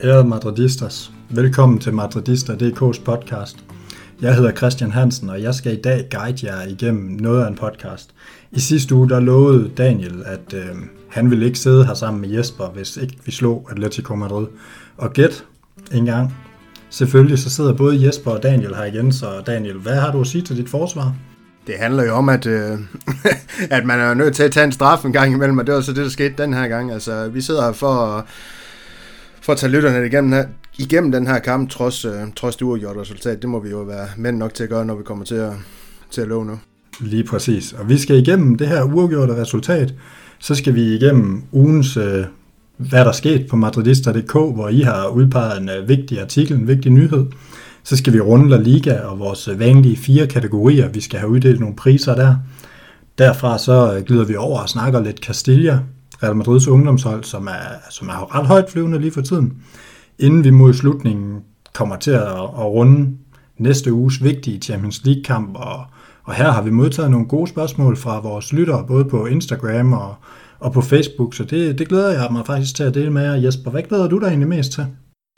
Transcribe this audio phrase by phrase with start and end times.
[0.00, 3.64] Ærede Madridistas, velkommen til Madridista.dk's podcast.
[4.20, 7.54] Jeg hedder Christian Hansen, og jeg skal i dag guide jer igennem noget af en
[7.54, 8.14] podcast.
[8.52, 10.76] I sidste uge der lovede Daniel, at øh,
[11.08, 14.46] han ville ikke sidde her sammen med Jesper, hvis ikke vi slog Atletico Madrid.
[14.96, 15.44] Og gæt
[15.92, 16.45] en gang.
[16.96, 20.26] Selvfølgelig så sidder både Jesper og Daniel her igen, så Daniel, hvad har du at
[20.26, 21.14] sige til dit forsvar?
[21.66, 22.78] Det handler jo om, at, øh,
[23.76, 25.80] at man er nødt til at tage en straf en gang imellem, og det var
[25.80, 26.92] så det, der skete den her gang.
[26.92, 28.24] Altså, vi sidder her for at
[29.40, 30.44] for at tage lytterne igennem, her,
[30.78, 33.42] igennem den her kamp, trods, øh, trods det uafgjorte resultat.
[33.42, 35.52] Det må vi jo være mænd nok til at gøre, når vi kommer til at,
[36.10, 36.58] til at love nu.
[37.00, 37.72] Lige præcis.
[37.72, 39.94] Og vi skal igennem det her uafgjorte resultat.
[40.38, 42.24] Så skal vi igennem ugens, øh,
[42.76, 46.68] hvad der er sket på madridista.dk, hvor I har udpeget en øh, vigtig artikel, en
[46.68, 47.26] vigtig nyhed.
[47.82, 50.88] Så skal vi runde La Liga og vores øh, vanlige fire kategorier.
[50.88, 52.36] Vi skal have uddelt nogle priser der.
[53.18, 55.80] Derfra så øh, glider vi over og snakker lidt Castilla,
[56.22, 59.52] Real Madrids ungdomshold, som er, som er ret højt flyvende lige for tiden,
[60.18, 61.40] inden vi mod slutningen
[61.74, 63.16] kommer til at, at runde
[63.58, 65.84] næste uges vigtige Champions League-kamp, og,
[66.24, 70.14] og her har vi modtaget nogle gode spørgsmål fra vores lyttere, både på Instagram og,
[70.60, 73.34] og på Facebook, så det, det glæder jeg mig faktisk til at dele med jer.
[73.34, 74.86] Jesper, hvad glæder du dig egentlig mest til?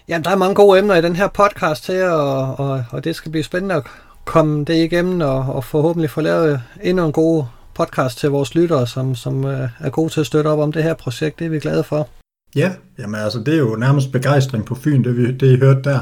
[0.09, 3.17] Jamen, der er mange gode emner i den her podcast her, og, og, og det
[3.17, 3.83] skal blive spændende at
[4.25, 7.45] komme det igennem, og, og forhåbentlig få lavet endnu en god
[7.75, 10.83] podcast til vores lyttere, som, som øh, er gode til at støtte op om det
[10.83, 11.39] her projekt.
[11.39, 12.09] Det er vi glade for.
[12.57, 15.83] Ja, jamen altså det er jo nærmest begejstring på Fyn, det, vi, det I hørte
[15.83, 16.01] der.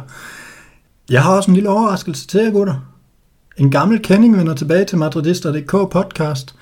[1.10, 2.92] Jeg har også en lille overraskelse til jer, gutter.
[3.56, 6.54] En gammel kending vender tilbage til Madridister.dk podcast.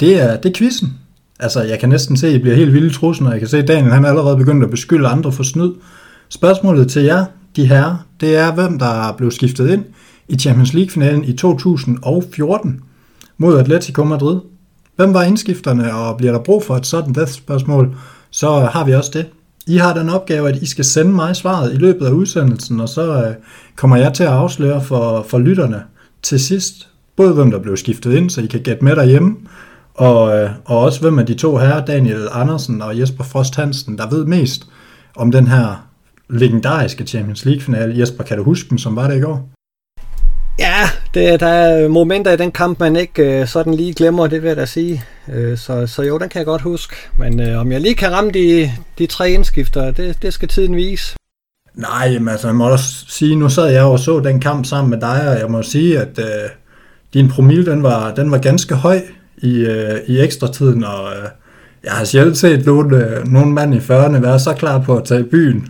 [0.00, 0.99] Det er, det er quizzen.
[1.42, 3.58] Altså, jeg kan næsten se, at I bliver helt vilde trusen, og jeg kan se,
[3.58, 5.72] at Daniel han er allerede begyndt at beskylde andre for snyd.
[6.28, 7.24] Spørgsmålet til jer,
[7.56, 9.84] de her, det er, hvem der blev skiftet ind
[10.28, 12.80] i Champions League-finalen i 2014
[13.38, 14.40] mod Atletico Madrid.
[14.96, 17.96] Hvem var indskifterne, og bliver der brug for et sådan spørgsmål,
[18.30, 19.26] så har vi også det.
[19.66, 22.88] I har den opgave, at I skal sende mig svaret i løbet af udsendelsen, og
[22.88, 23.34] så øh,
[23.76, 25.82] kommer jeg til at afsløre for, for lytterne
[26.22, 29.36] til sidst, både hvem der blev skiftet ind, så I kan gætte med derhjemme,
[29.94, 33.98] og, øh, og også hvem af de to herrer, Daniel Andersen og Jesper Frost Hansen,
[33.98, 34.66] der ved mest
[35.16, 35.86] om den her
[36.30, 37.98] legendariske Champions League-finale.
[37.98, 39.48] Jesper, kan du huske den, som var det i går?
[40.58, 44.42] Ja, det, der er momenter i den kamp, man ikke øh, sådan lige glemmer, det
[44.42, 45.04] vil jeg da sige.
[45.32, 46.96] Øh, så, så jo, den kan jeg godt huske.
[47.18, 50.76] Men øh, om jeg lige kan ramme de, de tre indskifter, det, det skal tiden
[50.76, 51.16] vise.
[51.74, 54.90] Nej, men altså, jeg må også sige, nu sad jeg og så den kamp sammen
[54.90, 56.50] med dig, og jeg må sige, at øh,
[57.14, 59.02] din promille, den var, den var ganske høj
[59.42, 61.28] i, øh, i ekstra tiden, og øh,
[61.84, 65.04] jeg har sjældent set nogen, øh, nogen mand i 40'erne være så klar på at
[65.04, 65.68] tage i byen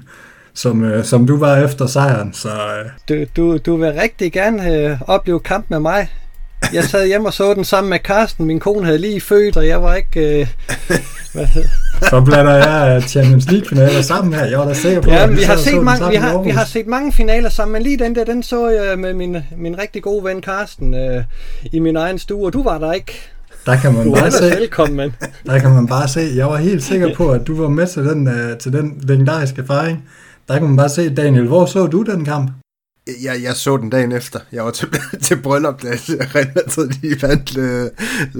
[0.54, 2.32] som, øh, som du var efter sejren.
[2.32, 2.90] Så, øh.
[3.08, 6.08] du, du, du vil rigtig gerne øh, opleve kamp med mig.
[6.72, 8.46] Jeg sad hjemme og så den sammen med Karsten.
[8.46, 10.40] Min kone havde lige født, og jeg var ikke...
[10.40, 10.46] Øh,
[11.32, 11.46] hvad
[12.02, 14.44] så blander jeg Champions League-finaler sammen her.
[14.44, 16.86] Jeg var da sikker på, ja, vi har, set mange, vi, har, vi har set
[16.86, 20.24] mange finaler sammen, men lige den der, den så jeg med min, min rigtig gode
[20.24, 21.24] ven Karsten øh,
[21.72, 23.30] i min egen stue, og du var der ikke.
[23.66, 25.12] Der kan man du bare se, velkommen,
[25.46, 28.04] der kan man bare se, jeg var helt sikker på, at du var med til
[28.04, 30.08] den, uh, til den legendariske fejring.
[30.48, 32.50] Der kan man bare se, Daniel, hvor så du den kamp?
[33.24, 34.40] Jeg, jeg så den dagen efter.
[34.52, 34.88] Jeg var til,
[35.22, 35.88] til bryllup, da
[36.54, 37.90] Madrid de vandt uh,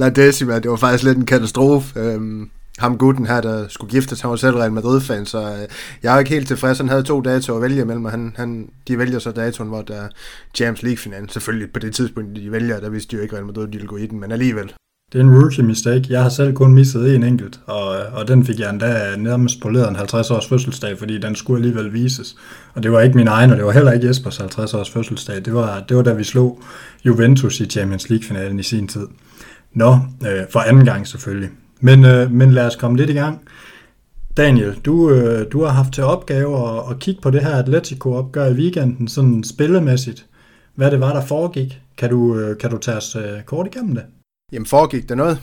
[0.01, 0.59] La Decima.
[0.59, 2.17] Det var faktisk lidt en katastrofe.
[2.17, 5.59] Um, ham gutten her, der skulle giftes, han var selv Real Madrid-fan, så uh,
[6.03, 6.79] jeg er ikke helt tilfreds.
[6.79, 9.83] Han havde to datoer at vælge mellem, og han, han, de vælger så datoen, hvor
[9.83, 10.09] der er
[10.55, 11.29] Champions League-finalen.
[11.29, 13.89] Selvfølgelig på det tidspunkt, de vælger, der vidste de jo ikke, Real Madrid de ville
[13.89, 14.73] gå i den, men alligevel.
[15.13, 16.07] Det er en rookie mistake.
[16.11, 19.69] Jeg har selv kun misset en enkelt, og, og den fik jeg endda nærmest på
[19.69, 22.37] en 50 års fødselsdag, fordi den skulle alligevel vises.
[22.75, 25.45] Og det var ikke min egen, og det var heller ikke Jespers 50 års fødselsdag.
[25.45, 26.63] Det var, det var da vi slog
[27.05, 29.07] Juventus i Champions League-finalen i sin tid.
[29.75, 29.99] Nå,
[30.29, 31.51] øh, for anden gang selvfølgelig.
[31.81, 33.41] Men, øh, men lad os komme lidt i gang.
[34.37, 38.47] Daniel, du, øh, du har haft til opgave at, at kigge på det her Atletico-opgør
[38.47, 40.27] i weekenden, sådan spillemæssigt.
[40.75, 41.81] Hvad det var, der foregik.
[41.99, 44.05] Kan du, øh, kan du tage os øh, kort igennem det?
[44.53, 45.41] Jamen foregik der noget?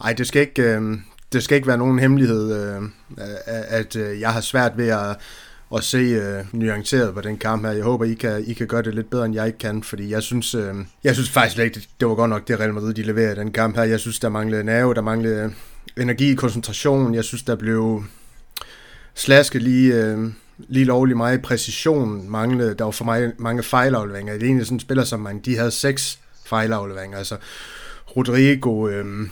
[0.00, 0.98] Nej, det skal ikke, øh,
[1.32, 2.82] det skal ikke være nogen hemmelighed, øh,
[3.68, 5.16] at øh, jeg har svært ved at,
[5.76, 7.72] at se øh, nuanceret på den kamp her.
[7.72, 10.10] Jeg håber, I kan, I kan gøre det lidt bedre, end jeg ikke kan, fordi
[10.10, 12.94] jeg synes, øh, jeg synes faktisk ikke, det, det var godt nok det Real Madrid,
[12.94, 13.82] de leverede den kamp her.
[13.82, 15.52] Jeg synes, der manglede nerve, der manglede
[15.96, 17.14] energi, koncentration.
[17.14, 18.04] Jeg synes, der blev
[19.14, 19.94] slasket lige...
[19.94, 20.32] Øh,
[20.68, 22.74] lige lovlig meget præcision manglede.
[22.74, 24.32] Der var for mig mange fejlafleveringer.
[24.32, 27.18] Det er egentlig sådan spiller som man, de havde seks fejlafleveringer.
[27.18, 27.36] Altså,
[28.16, 29.28] Rodrigo øh,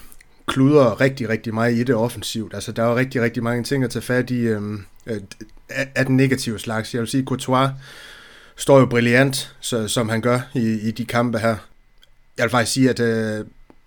[0.46, 2.54] kluder rigtig, rigtig meget i det offensivt.
[2.54, 4.62] Altså, der er rigtig, rigtig mange ting at tage fat i øh,
[5.68, 6.94] af den negative slags.
[6.94, 7.70] Jeg vil sige, Courtois
[8.56, 11.56] står jo brilliant, så, som han gør i, i de kampe her.
[12.38, 13.44] jeg vil faktisk sige, at øh,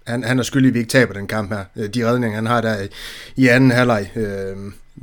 [0.08, 1.66] han, han er skyldig, at vi ikke taber den kamp her.
[1.76, 2.88] Øh, de redninger, han har der i,
[3.36, 4.58] i anden halvleg, øh,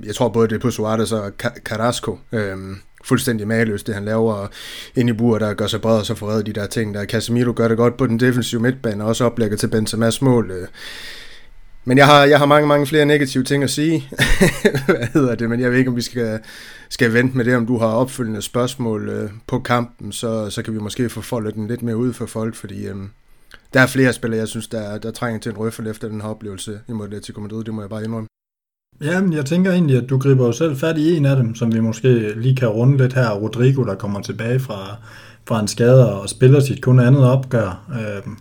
[0.05, 1.33] jeg tror både det er på Suarez og
[1.65, 4.47] Carrasco, øh, fuldstændig mageløst, det han laver
[4.95, 7.53] ind i bur, der gør sig bred og så får de der ting, der Casemiro
[7.57, 10.51] gør det godt på den defensive midtbane, og også oplægger til Benzema's mål.
[10.51, 10.69] Øh.
[11.89, 14.09] Men jeg har, jeg har mange, mange flere negative ting at sige.
[14.87, 15.51] Hvad hedder det?
[15.51, 16.41] Men jeg ved ikke, om vi skal,
[16.89, 20.75] skal vente med det, om du har opfølgende spørgsmål øh, på kampen, så, så kan
[20.75, 22.97] vi måske få foldet den lidt mere ud for folk, fordi øh,
[23.75, 26.29] der er flere spillere, jeg synes, der, der trænger til en røffel efter den her
[26.29, 28.29] oplevelse imod Atletico Madrid, det må jeg bare indrømme.
[29.01, 31.75] Jamen, jeg tænker egentlig, at du griber jo selv fat i en af dem, som
[31.75, 33.31] vi måske lige kan runde lidt her.
[33.31, 34.97] Rodrigo, der kommer tilbage fra,
[35.49, 37.87] fra en skade og spiller sit kun andet opgør.
[37.91, 38.39] Øhm,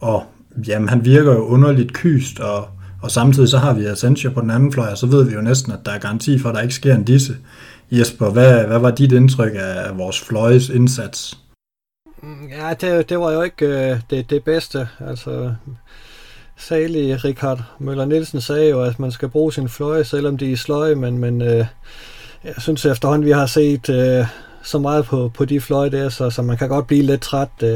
[0.00, 0.24] og
[0.68, 2.68] jamen, han virker jo underligt kyst, og,
[3.02, 5.40] og samtidig så har vi Asensio på den anden fløj, og så ved vi jo
[5.40, 7.36] næsten, at der er garanti for, at der ikke sker en disse.
[7.90, 11.38] Jesper, hvad, hvad var dit indtryk af, vores fløjes indsats?
[12.22, 14.88] Mm, ja, det, det var jo ikke øh, det, det bedste.
[15.00, 15.54] Altså,
[16.56, 20.56] salige Richard Møller Nielsen sagde jo, at man skal bruge sin fløje, selvom de er
[20.56, 21.66] sløje, men, men øh,
[22.44, 24.26] jeg synes efterhånden, vi har set øh,
[24.62, 27.48] så meget på, på de fløje der, så, så man kan godt blive lidt træt.
[27.62, 27.68] Øh,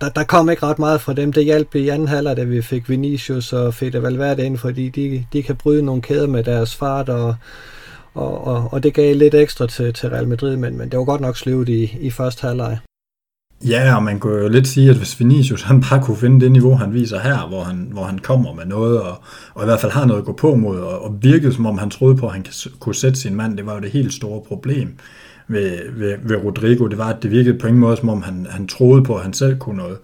[0.00, 1.32] der, der kom ikke ret meget fra dem.
[1.32, 5.26] Det hjalp i anden halvleg, da vi fik Vinicius og Fede Valverde ind, fordi de,
[5.32, 7.36] de kan bryde nogle kæder med deres fart, og,
[8.14, 11.04] og, og, og det gav lidt ekstra til, til Real Madrid, men, men det var
[11.04, 12.78] godt nok sløvet i, i første halvleg.
[13.64, 16.52] Ja, og man kunne jo lidt sige, at hvis Vinicius han bare kunne finde det
[16.52, 19.22] niveau, han viser her, hvor han, hvor han kommer med noget, og,
[19.54, 21.78] og i hvert fald har noget at gå på mod, og, og virkede som om
[21.78, 22.46] han troede på, at han
[22.80, 24.98] kunne sætte sin mand, det var jo det helt store problem
[25.48, 28.46] ved, ved, ved Rodrigo, det var, at det virkede på ingen måde, som om han,
[28.50, 29.98] han troede på, at han selv kunne noget.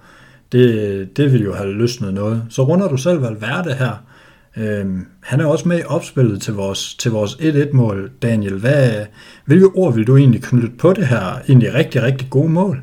[0.53, 2.45] Det, det ville jo have løsnet noget.
[2.49, 4.05] Så runder du selv Valverde her.
[4.57, 8.59] Øhm, han er også med i opspillet til vores, til vores 1-1-mål, Daniel.
[8.59, 9.07] Hvad,
[9.45, 12.83] hvilke ord vil du egentlig knytte på det her egentlig rigtig, rigtig gode mål?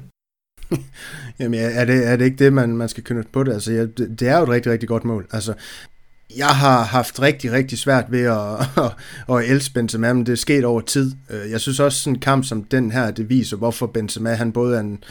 [1.39, 3.53] Jamen, er det, er det ikke det, man, man skal knytte på det?
[3.53, 5.27] Altså, ja, det, det er jo et rigtig, rigtig godt mål.
[5.31, 5.53] Altså,
[6.37, 10.37] jeg har haft rigtig, rigtig svært ved at, at, at elske Benzema, men det er
[10.37, 11.11] sket over tid.
[11.29, 14.51] Øh, jeg synes også, sådan en kamp som den her, det viser, hvorfor Benzema, han
[14.51, 15.03] både er en,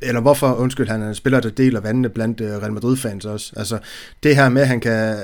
[0.00, 3.52] eller hvorfor, undskyld, han er en spiller, der deler vandene blandt øh, Real Madrid-fans også.
[3.56, 3.78] Altså,
[4.22, 5.18] det her med, at han kan, øh,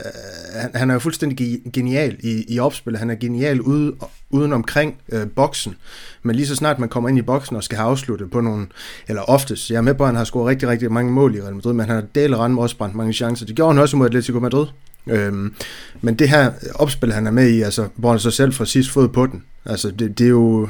[0.54, 3.94] han, han er jo fuldstændig genial i, i opspillet, han er genial ude,
[4.30, 5.74] uden omkring øh, boksen,
[6.22, 8.66] men lige så snart man kommer ind i boksen og skal have afsluttet på nogle,
[9.08, 11.40] eller oftest, jeg er med på, at han har scoret rigtig, rigtig mange mål i
[11.40, 13.46] Real Madrid, men han har del og også brændt mange chancer.
[13.46, 14.66] Det gjorde han også mod Atletico Madrid.
[15.06, 15.54] Øhm,
[16.00, 18.90] men det her opspil, han er med i, altså, hvor han så selv får sidst
[18.90, 20.68] fod på den, altså, det, det er jo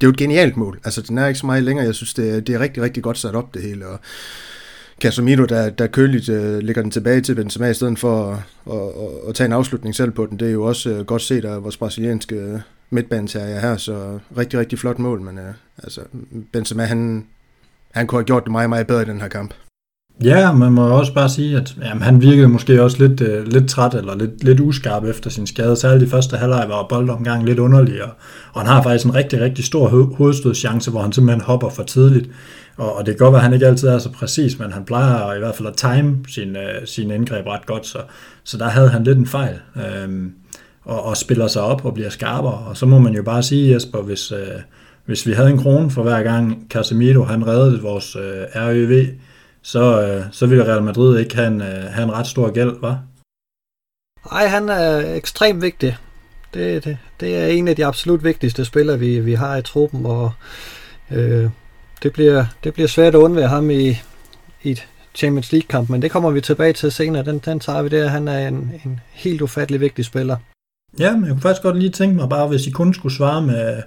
[0.00, 0.80] det er jo et genialt mål.
[0.84, 1.86] Altså, den er ikke så meget længere.
[1.86, 3.86] Jeg synes, det er, det er rigtig, rigtig godt sat op, det hele.
[3.86, 4.00] Og
[5.00, 8.38] Casemiro, der, der køligt øh, lægger den tilbage til Benzema, i stedet for at,
[8.72, 10.38] at, at, at tage en afslutning selv på den.
[10.38, 12.60] Det er jo også øh, godt set af vores brasilianske øh,
[12.90, 15.20] midtbanetager her, så rigtig, rigtig flot mål.
[15.20, 16.00] Men øh, altså,
[16.52, 17.26] Benzema, han,
[17.90, 19.54] han kunne have gjort det meget, meget bedre i den her kamp.
[20.24, 23.68] Ja, man må også bare sige, at jamen, han virkede måske også lidt, øh, lidt
[23.68, 25.76] træt eller lidt, lidt uskarp efter sin skade.
[25.76, 28.10] Særligt i første halvleg var boldomgangen lidt underlig, og,
[28.52, 31.82] og han har faktisk en rigtig, rigtig stor ho- hovedstødschance, hvor han simpelthen hopper for
[31.82, 32.30] tidligt.
[32.76, 34.84] Og, og det kan godt være, at han ikke altid er så præcis, men han
[34.84, 37.98] plejer i hvert fald at time sin, øh, sin indgreb ret godt, så,
[38.44, 39.54] så der havde han lidt en fejl.
[39.76, 40.08] Øh,
[40.84, 42.52] og, og spiller sig op og bliver skarpere.
[42.52, 44.60] Og så må man jo bare sige, Jesper, hvis, øh,
[45.06, 49.06] hvis vi havde en krone for hver gang Casemiro han reddede vores øh, RØV,
[49.66, 52.80] så, øh, så vil Real Madrid ikke have en, øh, have en ret stor gæld,
[52.80, 53.02] var?
[54.32, 55.96] Nej, han er ekstremt vigtig.
[56.54, 60.06] Det, det, det er en af de absolut vigtigste spillere, vi, vi har i truppen,
[60.06, 60.32] og
[61.10, 61.50] øh,
[62.02, 63.88] det, bliver, det bliver svært at undvære ham i,
[64.62, 67.24] i et Champions League-kamp, men det kommer vi tilbage til senere.
[67.24, 68.08] Den, den tager vi der.
[68.08, 70.36] Han er en, en helt ufattelig vigtig spiller.
[70.98, 73.42] Ja, men jeg kunne faktisk godt lige tænke mig bare, hvis I kun skulle svare
[73.42, 73.82] med,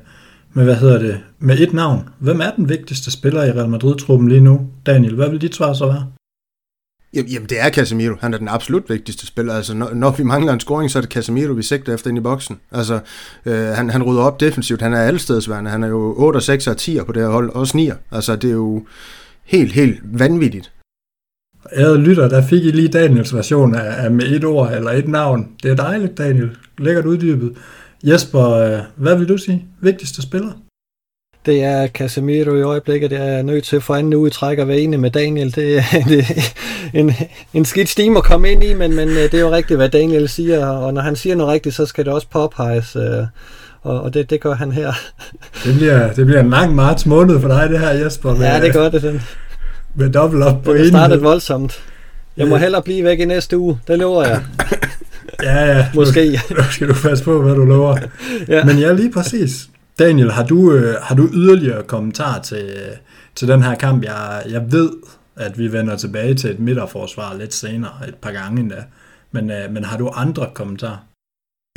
[0.54, 2.10] med, hvad hedder det, med et navn.
[2.20, 4.68] Hvem er den vigtigste spiller i Real Madrid-truppen lige nu?
[4.86, 6.06] Daniel, hvad vil dit svar så være?
[7.14, 8.16] Jamen, det er Casemiro.
[8.22, 9.54] Han er den absolut vigtigste spiller.
[9.54, 12.18] Altså, når, når vi mangler en scoring, så er det Casemiro, vi sigter efter ind
[12.18, 12.60] i boksen.
[12.72, 13.00] Altså,
[13.46, 14.82] øh, han, han rydder op defensivt.
[14.82, 15.72] Han er allestedsværende.
[15.72, 17.50] Han er jo 8, 6 og 10 på det her hold.
[17.50, 17.92] Også 9.
[18.12, 18.86] Altså, det er jo
[19.44, 20.72] helt, helt vanvittigt.
[21.74, 25.08] Ærede lytter, der fik I lige Daniels version af, af med et ord eller et
[25.08, 25.48] navn.
[25.64, 26.58] Det er dejligt, Daniel.
[26.78, 27.58] Lækkert uddybet.
[28.04, 29.66] Jesper, øh, hvad vil du sige?
[29.82, 30.52] Vigtigste spiller?
[31.46, 33.12] Det er Casemiro i øjeblikket.
[33.12, 35.56] Jeg er nødt til for anden uge træk at være enig med Daniel.
[35.56, 35.84] Det er,
[36.94, 37.14] en,
[37.54, 39.90] en skidt steam at komme ind i, men, men øh, det er jo rigtigt, hvad
[39.90, 40.68] Daniel siger.
[40.68, 42.96] Og når han siger noget rigtigt, så skal det også påpeges.
[42.96, 43.26] Øh,
[43.82, 44.94] og, og det, det gør han her.
[45.64, 48.36] Det bliver, det bliver en lang marts måned for dig, det her, Jesper.
[48.36, 49.02] Med, ja, det gør det.
[49.02, 49.22] Den.
[49.96, 50.80] Med dobbelt op på en.
[50.80, 51.84] Det startet voldsomt.
[52.38, 53.80] Jeg må hellere blive væk i næste uge.
[53.88, 54.42] Det lover jeg.
[55.44, 55.88] Ja, ja.
[55.96, 56.40] Måske.
[56.50, 57.98] Nu, nu skal du passe på, hvad du lover.
[58.48, 58.66] ja.
[58.66, 59.70] Men ja, lige præcis.
[60.00, 62.76] Daniel, har du, øh, har du yderligere kommentar til,
[63.36, 64.04] til den her kamp?
[64.04, 64.90] Jeg, jeg ved,
[65.36, 68.84] at vi vender tilbage til et midterforsvar lidt senere, et par gange endda.
[69.32, 70.98] Men, øh, men har du andre kommentarer?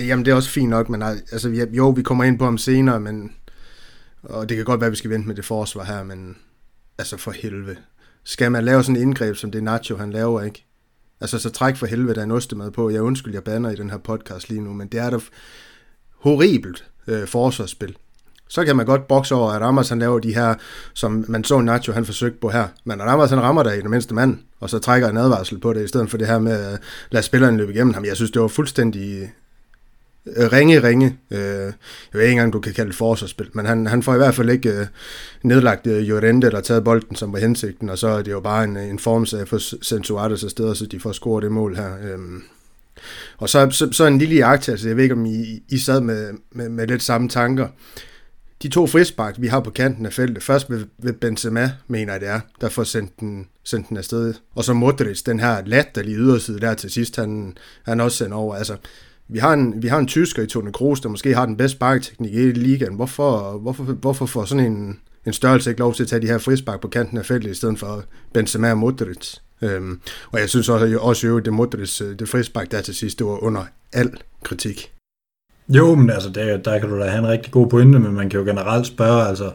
[0.01, 3.01] Jamen, det er også fint nok, men altså, jo, vi kommer ind på ham senere,
[3.01, 3.33] men,
[4.23, 6.37] og det kan godt være, at vi skal vente med det forsvar her, men
[6.99, 7.77] altså for helvede.
[8.25, 10.67] Skal man lave sådan et indgreb, som det Nacho han laver, ikke?
[11.23, 12.91] Altså, så træk for helvede, der er en ostemad på.
[12.91, 15.19] Jeg undskyld, jeg banner i den her podcast lige nu, men det er da
[16.19, 17.97] horribelt øh, forsvarsspil.
[18.49, 20.55] Så kan man godt bokse over, at Ramos han laver de her,
[20.95, 22.69] som man så Nacho han forsøgte på her.
[22.85, 25.73] Men Ramos han rammer der i den mindste mand, og så trækker en advarsel på
[25.73, 28.05] det, i stedet for det her med øh, at lade spilleren løbe igennem ham.
[28.05, 29.33] Jeg synes, det var fuldstændig
[30.27, 31.19] Øh, ringe, ringe.
[31.31, 31.73] Øh, jeg
[32.13, 34.51] ved ikke engang, du kan kalde det forsvarsspil, men han, han får i hvert fald
[34.51, 34.87] ikke øh,
[35.43, 38.65] nedlagt øh, Jorente, der taget bolden, som var hensigten, og så er det jo bare
[38.65, 41.93] en, øh, en formsag for Sensuartes afsted, så de får scoret det mål her.
[42.03, 42.19] Øh,
[43.39, 46.01] og så, så, så en lille jagttagelse, altså, jeg ved ikke, om I, I sad
[46.01, 47.69] med, med, med lidt samme tanker.
[48.63, 52.21] De to frispark, vi har på kanten af feltet, først ved, ved Benzema, mener jeg
[52.21, 54.35] det er, der får sendt den, sendt den afsted.
[54.55, 58.55] Og så Modric, den her latterlige yderside der til sidst, han, han også sendt over.
[58.55, 58.77] Altså,
[59.33, 61.77] vi har en, vi har en tysker i Tone Kroos, der måske har den bedste
[61.77, 62.95] sparketeknik i ligaen.
[62.95, 66.39] Hvorfor, hvorfor, hvorfor får sådan en, en størrelse ikke lov til at tage de her
[66.39, 69.37] frispark på kanten af feltet, i stedet for Benzema og Modric?
[69.63, 70.01] Øhm,
[70.33, 73.19] og jeg synes også, at også jo, det Modric, øh, det frispark der til sidst,
[73.19, 74.11] det var under al
[74.43, 74.93] kritik.
[75.69, 78.31] Jo, men altså, der, der kan du da have en rigtig god pointe, men man
[78.31, 79.53] kan jo generelt spørge, altså,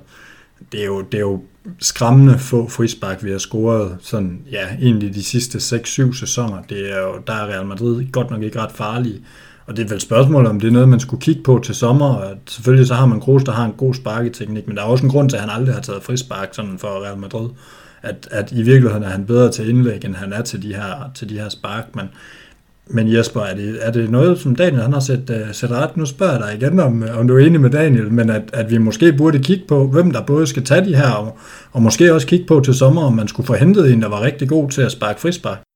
[0.72, 1.41] det er jo, det er jo
[1.79, 6.62] skræmmende få frispark, vi har scoret sådan, ja, egentlig de sidste 6-7 sæsoner.
[6.69, 9.22] Det er jo, der er Real Madrid godt nok ikke ret farlige.
[9.68, 12.06] Og det er vel spørgsmålet, om det er noget, man skulle kigge på til sommer.
[12.06, 15.06] Og selvfølgelig så har man Kroos, der har en god sparketeknik, men der er også
[15.06, 17.50] en grund til, at han aldrig har taget frispark sådan for Real Madrid.
[18.02, 21.12] At, at i virkeligheden er han bedre til indlæg, end han er til de her,
[21.16, 21.96] til de her spark.
[21.96, 22.06] Men,
[22.88, 25.98] men Jesper, er det, er det noget, som Daniel han har set, uh, set ret?
[25.98, 28.72] Nu spørger jeg dig igen, om, om du er enig med Daniel, men at, at
[28.72, 31.38] vi måske burde kigge på, hvem der både skal tage de her, og,
[31.72, 34.22] og måske også kigge på til sommer, om man skulle få hentet en, der var
[34.22, 35.67] rigtig god til at sparke frispark.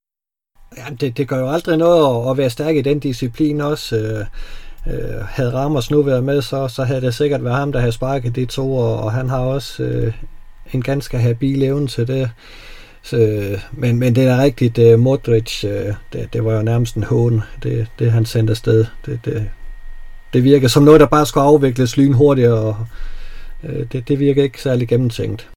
[0.78, 3.96] Ja, det, det gør jo aldrig noget at, at være stærk i den disciplin også.
[3.96, 4.26] Øh,
[4.94, 7.92] øh, havde Ramos nu været med, så, så havde det sikkert været ham, der havde
[7.92, 10.14] sparket de to, og, og han har også øh,
[10.74, 12.30] en ganske habil evne til det.
[13.04, 13.18] Så,
[13.72, 17.42] men, men det er rigtigt, uh, Modric, uh, det, det var jo nærmest en hån,
[17.64, 18.86] det, det han sendte afsted.
[19.06, 19.50] Det, det,
[20.34, 22.76] det virker som noget, der bare skulle afvikles lynhurtigt, og
[23.64, 25.50] uh, det, det virker ikke særlig gennemtænkt.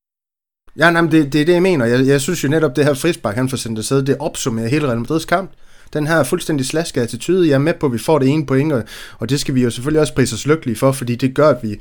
[0.78, 1.85] Ja, nej, det, det er det, jeg mener.
[1.85, 4.88] Jeg, jeg synes jo netop, det her frispark, han får sendt afsted, det opsummerer hele
[4.88, 5.50] Real Madrids kamp.
[5.93, 8.73] Den her fuldstændig slaske attitude, jeg er med på, at vi får det ene point,
[8.73, 8.85] og,
[9.19, 11.62] og det skal vi jo selvfølgelig også prise os lykkelige for, fordi det gør, at
[11.62, 11.81] vi,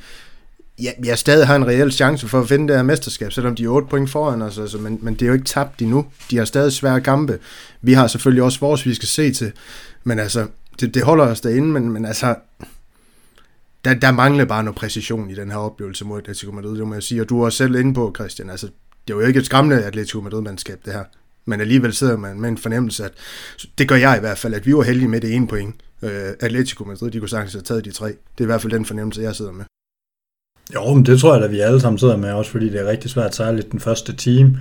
[0.82, 3.64] ja, jeg stadig har en reel chance for at vinde det her mesterskab, selvom de
[3.64, 6.06] er 8 point foran os, altså, men, men det er jo ikke tabt endnu.
[6.32, 7.40] De har stadig svære kampe.
[7.82, 9.52] Vi har selvfølgelig også vores, vi skal se til,
[10.04, 10.48] men altså,
[10.80, 12.36] det, det holder os derinde, men, men altså,
[13.86, 16.94] der, der mangler bare noget præcision i den her oplevelse mod Atletico Madrid, det må
[16.94, 18.70] jeg sige, og du er også selv inde på, Christian, altså,
[19.08, 21.04] det er jo ikke et skræmmende Atletico Madrid-mandskab, det her.
[21.46, 23.12] Men alligevel sidder man med en fornemmelse, at
[23.78, 25.76] det gør jeg i hvert fald, at vi var heldige med det ene point.
[26.02, 28.08] Øh, Atletico Madrid, de kunne sagtens have taget de tre.
[28.08, 29.66] Det er i hvert fald den fornemmelse, jeg sidder med.
[30.76, 32.86] Jo, men det tror jeg at vi alle sammen sidder med, også fordi det er
[32.86, 34.58] rigtig svært, særligt den første team.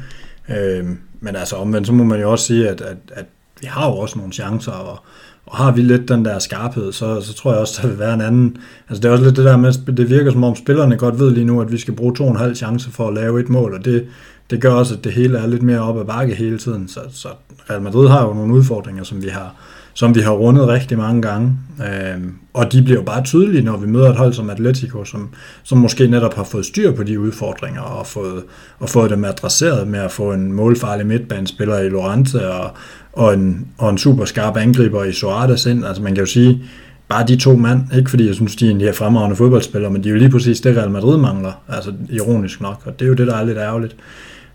[0.50, 0.88] Øh,
[1.20, 3.26] men altså omvendt, så må man jo også sige, at, at, at
[3.60, 4.98] vi har jo også nogle chancer, og,
[5.46, 8.14] og har vi lidt den der skarphed, så, så tror jeg også, der vil være
[8.14, 8.56] en anden...
[8.88, 11.30] Altså det er også lidt det der med, det virker som om spillerne godt ved
[11.30, 13.48] lige nu, at vi skal bruge to og en halv chance for at lave et
[13.48, 14.08] mål, og det,
[14.52, 16.88] det gør også, at det hele er lidt mere op ad bakke hele tiden.
[16.88, 17.28] Så, så
[17.70, 19.54] Real Madrid har jo nogle udfordringer, som vi har,
[19.94, 21.58] som vi har rundet rigtig mange gange.
[21.80, 22.20] Øh,
[22.54, 25.28] og de bliver jo bare tydelige, når vi møder et hold som Atletico, som,
[25.62, 28.42] som måske netop har fået styr på de udfordringer og fået,
[28.78, 32.70] og fået dem adresseret med at få en målfarlig midtbanespiller i Lorente og,
[33.12, 35.84] og, en, og en super skarp angriber i Suarez ind.
[35.86, 36.64] Altså man kan jo sige,
[37.08, 40.08] bare de to mand, ikke fordi jeg synes, de er en fremragende fodboldspillere, men de
[40.08, 43.14] er jo lige præcis det, Real Madrid mangler, altså ironisk nok, og det er jo
[43.14, 43.96] det, der er lidt ærgerligt.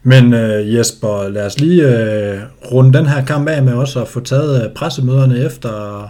[0.04, 4.08] Men uh, Jesper, lad os lige uh, runde den her kamp af med også at
[4.08, 6.08] få taget øh, pressemøderne efter,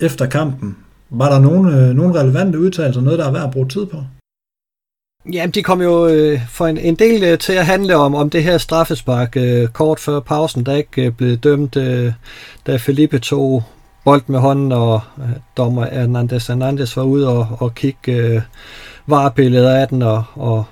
[0.00, 0.76] efter kampen.
[1.10, 3.96] Var der nogle, uh, nogle relevante udtalelser, noget der er værd at bruge tid på?
[5.32, 8.30] Jamen, de kom jo øh, for en, en del øh, til at handle om, om
[8.30, 12.12] det her straffespark øh, kort før pausen, der ikke øh, blev dømt, øh,
[12.66, 13.64] da Felipe tog
[14.04, 18.42] bold med hånden, og øh, dommer Hernandez Hernandez var ude og, og kigge øh,
[19.06, 20.64] varebilleder af den, og, og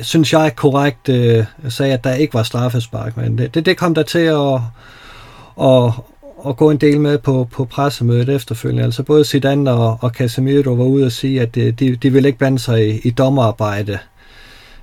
[0.00, 3.94] synes jeg korrekt øh, sagde, at der ikke var straffespark, men det, det, det kom
[3.94, 4.60] der til at,
[5.62, 5.92] at,
[6.48, 8.84] at gå en del med på, på pressemødet efterfølgende.
[8.84, 12.28] Altså både Zidane og, og Casemiro var ude og sige, at øh, de, de ville
[12.28, 13.98] ikke blande sig i, i dommerarbejde.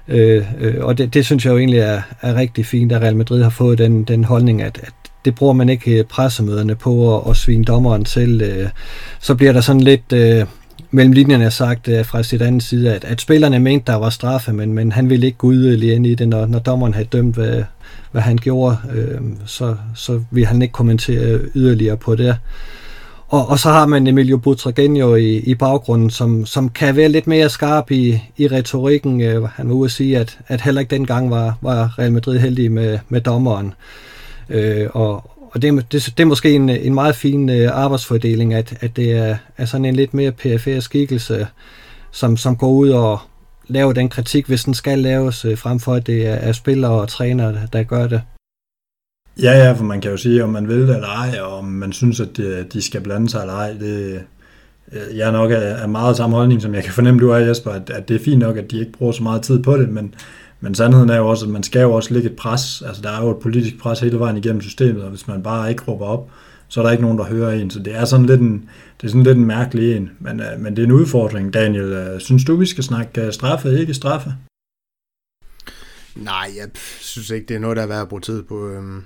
[0.07, 3.15] Øh, øh, og det, det synes jeg jo egentlig er, er rigtig fint, at Real
[3.15, 4.93] Madrid har fået den, den holdning, at, at
[5.25, 8.41] det bruger man ikke øh, pressemøderne på at, at svine dommeren til.
[8.41, 8.69] Øh,
[9.19, 10.13] så bliver der sådan lidt...
[10.13, 10.45] Øh,
[10.93, 14.53] mellem linjerne sagt øh, fra sit andet side, at, at spillerne mente, der var straffe,
[14.53, 17.35] men, men han ville ikke gå yderligere ind i det, når, når dommeren havde dømt,
[17.35, 17.63] hvad,
[18.11, 22.37] hvad han gjorde, øh, så, så ville han ikke kommentere yderligere på det.
[23.27, 27.27] Og, og så har man Emilio Butragenio i, i baggrunden, som, som kan være lidt
[27.27, 29.21] mere skarp i, i retorikken.
[29.21, 32.39] Øh, han var ude at sige, at, at heller ikke dengang var, var Real Madrid
[32.39, 33.73] heldig med, med dommeren.
[34.49, 38.77] Øh, og og det, det, det er måske en, en meget fin øh, arbejdsfordeling, at,
[38.81, 41.47] at det er, er sådan en lidt mere PFR skikkelse,
[42.11, 43.19] som, som går ud og
[43.67, 46.91] laver den kritik, hvis den skal laves, øh, frem for at det er, er spillere
[46.91, 48.21] og trænere, der gør det.
[49.41, 51.65] Ja, ja, for man kan jo sige, om man vil det eller ej, og om
[51.65, 53.73] man synes, at de, de skal blande sig eller ej.
[53.73, 54.21] Det,
[54.91, 57.71] øh, jeg er nok af, meget samme holdning, som jeg kan fornemme, du er, Jesper,
[57.71, 59.89] at, at det er fint nok, at de ikke bruger så meget tid på det,
[59.89, 60.15] men,
[60.63, 62.81] men sandheden er jo også, at man skal jo også lægge et pres.
[62.81, 65.69] Altså, der er jo et politisk pres hele vejen igennem systemet, og hvis man bare
[65.69, 66.29] ikke råber op,
[66.67, 67.69] så er der ikke nogen, der hører en.
[67.69, 68.69] Så det er sådan lidt en,
[69.01, 70.09] det er sådan lidt en mærkelig en.
[70.19, 72.13] Men, øh, men det er en udfordring, Daniel.
[72.13, 74.33] Uh, synes du, vi skal snakke øh, straffe, ikke straffe?
[76.15, 78.69] Nej, jeg synes ikke, det er noget, der er værd at bruge tid på.
[78.69, 79.03] Øhm,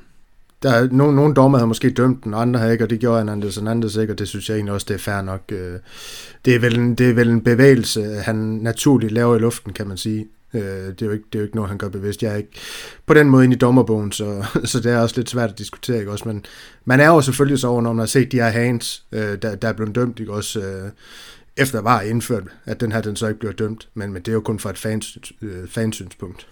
[0.64, 3.18] der er nogle, nogle dommer havde måske dømt den, andre havde ikke, og det gjorde
[3.18, 5.50] Hernandez Hernandez ikke, og det synes jeg egentlig også, det er fair nok.
[6.46, 9.88] Det er vel en, det er vel en bevægelse, han naturligt laver i luften, kan
[9.88, 10.28] man sige.
[10.58, 12.24] Øh, det, er jo ikke, det er jo ikke noget, han gør bevidst.
[12.24, 12.60] Jeg er ikke
[13.06, 16.00] på den måde ind i dommerbogen, så, så det er også lidt svært at diskutere,
[16.00, 16.28] ikke også?
[16.28, 16.46] Men
[16.86, 19.56] man er jo selvfølgelig så over, når man har set de her hands, øh, der,
[19.56, 20.60] der er blevet dømt, ikke også?
[20.60, 20.92] Øh,
[21.58, 24.34] efter var indført, at den her den så ikke bliver dømt, men, men det er
[24.34, 26.48] jo kun fra et fans, øh, fansynspunkt.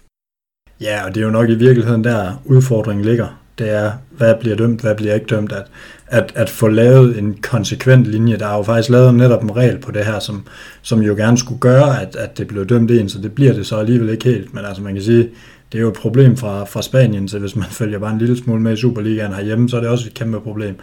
[0.80, 4.56] Ja, og det er jo nok i virkeligheden der udfordringen ligger det er, hvad bliver
[4.56, 5.66] dømt, hvad bliver ikke dømt, at,
[6.06, 8.36] at, at få lavet en konsekvent linje.
[8.36, 10.46] Der er jo faktisk lavet netop en regel på det her, som,
[10.82, 13.66] som jo gerne skulle gøre, at, at det blev dømt en, så det bliver det
[13.66, 14.54] så alligevel ikke helt.
[14.54, 15.28] Men altså man kan sige,
[15.72, 18.36] det er jo et problem fra, fra Spanien, så hvis man følger bare en lille
[18.36, 20.74] smule med i Superligaen herhjemme, så er det også et kæmpe problem.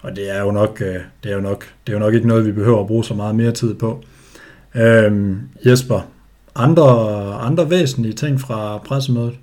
[0.00, 2.28] Og det er jo nok, øh, det er jo nok, det er jo nok ikke
[2.28, 4.04] noget, vi behøver at bruge så meget mere tid på.
[4.74, 6.00] Øhm, Jesper,
[6.54, 6.84] andre,
[7.34, 9.34] andre væsentlige ting fra pressemødet?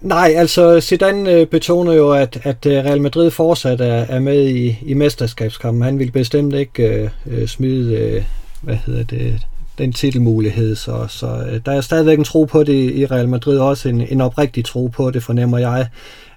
[0.00, 4.48] Nej, altså Zidane øh, betoner jo, at, at øh, Real Madrid fortsat er, er med
[4.48, 5.82] i, i mesterskabskampen.
[5.82, 8.24] Han vil bestemt ikke øh, øh, smide, øh,
[8.62, 9.40] hvad hedder det,
[9.78, 10.76] den titelmulighed.
[10.76, 14.00] Så, så øh, der er stadigvæk en tro på det i Real Madrid, også en,
[14.00, 15.88] en oprigtig tro på det, fornemmer jeg,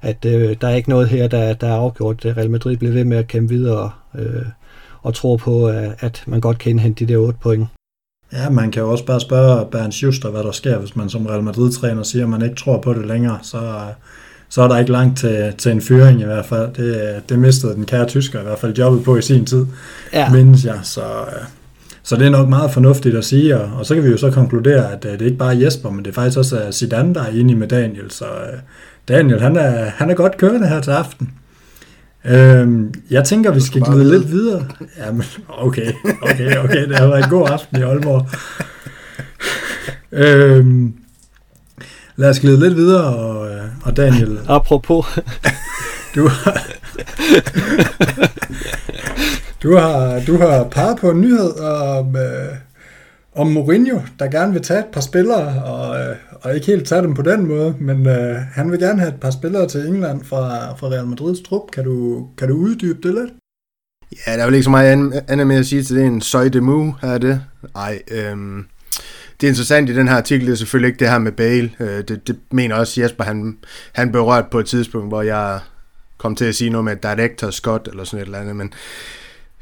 [0.01, 2.25] at øh, der er ikke noget her, der, der er afgjort.
[2.25, 4.45] Real Madrid bliver ved med at kæmpe videre øh,
[5.01, 5.67] og tror på,
[5.99, 7.67] at man godt kan indhente de der 8 point.
[8.33, 11.25] Ja, man kan jo også bare spørge Bernd Schuster, hvad der sker, hvis man som
[11.25, 13.39] Real Madrid-træner siger, at man ikke tror på det længere.
[13.41, 13.59] Så,
[14.49, 16.73] så er der ikke langt til, til en fyring i hvert fald.
[16.73, 19.65] Det, det mistede den kære tysker i hvert fald jobbet på i sin tid,
[20.13, 20.29] ja.
[20.29, 20.79] mindes jeg.
[20.83, 21.03] Så,
[22.03, 24.31] så det er nok meget fornuftigt at sige, og, og så kan vi jo så
[24.31, 27.29] konkludere, at det er ikke bare Jesper, men det er faktisk også Zidane, der er
[27.29, 28.11] enig med Daniel.
[28.11, 28.25] Så
[29.07, 31.29] Daniel, han er, han er godt kørende her til aften.
[32.25, 34.67] Øhm, jeg tænker, vi skal glide lidt videre.
[34.97, 38.27] Jamen, okay, okay, okay, det har været en god aften i Aalborg.
[40.11, 40.93] øhm,
[42.15, 44.39] lad os glide lidt videre, og, øh, og Daniel...
[44.47, 45.05] Apropos...
[46.15, 46.61] du har...
[49.63, 52.55] du har, du har peget på en nyhed om, øh,
[53.35, 57.01] om Mourinho, der gerne vil tage et par spillere, og, øh, og ikke helt tage
[57.01, 60.23] dem på den måde, men øh, han vil gerne have et par spillere til England
[60.23, 61.71] fra, fra Real Madrids trup.
[61.71, 63.33] Kan du, kan du uddybe det lidt?
[64.27, 66.45] Ja, der er vel ikke så meget andet med at sige til det en Soy
[66.45, 67.41] de Mu, er det?
[67.75, 68.65] Ej, øhm,
[69.41, 71.71] det er interessant i den her artikel, det er selvfølgelig ikke det her med Bale.
[71.79, 73.57] Øh, det, det mener også Jesper, han,
[73.93, 75.59] han berørt på et tidspunkt, hvor jeg
[76.17, 78.73] kom til at sige noget med Director Scott eller sådan et eller andet, men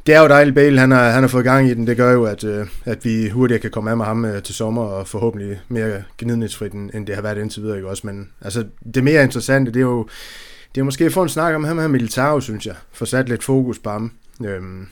[0.05, 1.87] det er jo dejligt, Bale han har, han har fået gang i den.
[1.87, 4.55] Det gør jo, at, øh, at vi hurtigere kan komme af med ham øh, til
[4.55, 7.77] sommer, og forhåbentlig mere gnidningsfrit, end det har været indtil videre.
[7.77, 7.89] Ikke?
[7.89, 10.07] Også, men altså, det mere interessante, det er jo
[10.75, 12.75] det er måske at få en snak om ham her Militao, synes jeg.
[12.91, 14.11] Få sat lidt fokus på ham.
[14.45, 14.87] Øhm,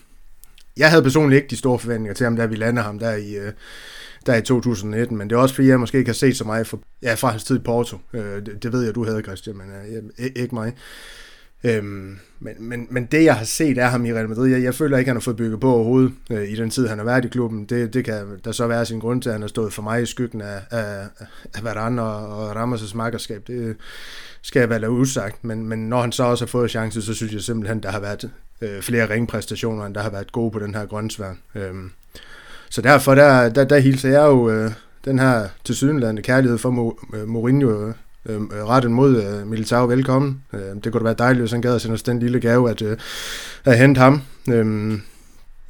[0.78, 3.36] jeg havde personligt ikke de store forventninger til ham, da vi lander ham der i,
[3.36, 3.52] øh,
[4.26, 6.68] der i 2019, men det er også fordi, jeg måske ikke har set så meget
[6.68, 7.98] for, ja, fra hans tid i Porto.
[8.14, 9.68] Øh, det, det ved jeg, du havde, Christian, men
[10.20, 10.74] øh, ikke mig.
[11.64, 14.76] Øhm, men, men, men det, jeg har set af ham i Real Madrid, jeg, jeg
[14.76, 17.06] føler ikke, at han har fået bygget på overhovedet øh, i den tid, han har
[17.06, 17.66] været i klubben.
[17.66, 20.02] Det, det kan der så være sin grund til, at han har stået for mig
[20.02, 21.08] i skyggen af, af,
[21.56, 23.48] af Varane og, og Ramos' makkerskab.
[23.48, 23.76] Det
[24.42, 27.34] skal jeg være usagt, men, men når han så også har fået chancen, så synes
[27.34, 28.30] jeg simpelthen, der har været
[28.62, 31.34] øh, flere ringpræstationer, end der har været gode på den her grøntsvær.
[31.56, 31.92] Øhm,
[32.70, 34.72] så derfor, der, der, der hilser jeg jo øh,
[35.06, 37.94] den her tilsyneladende kærlighed for øh, Mourinho øh,
[38.30, 40.42] Øhm, øh, rettet mod øh, Militao velkommen.
[40.54, 42.70] Øh, det kunne da være dejligt, hvis han gad at sende os den lille gave
[42.70, 42.98] at, øh,
[43.66, 44.22] at hente ham.
[44.50, 45.00] Øh,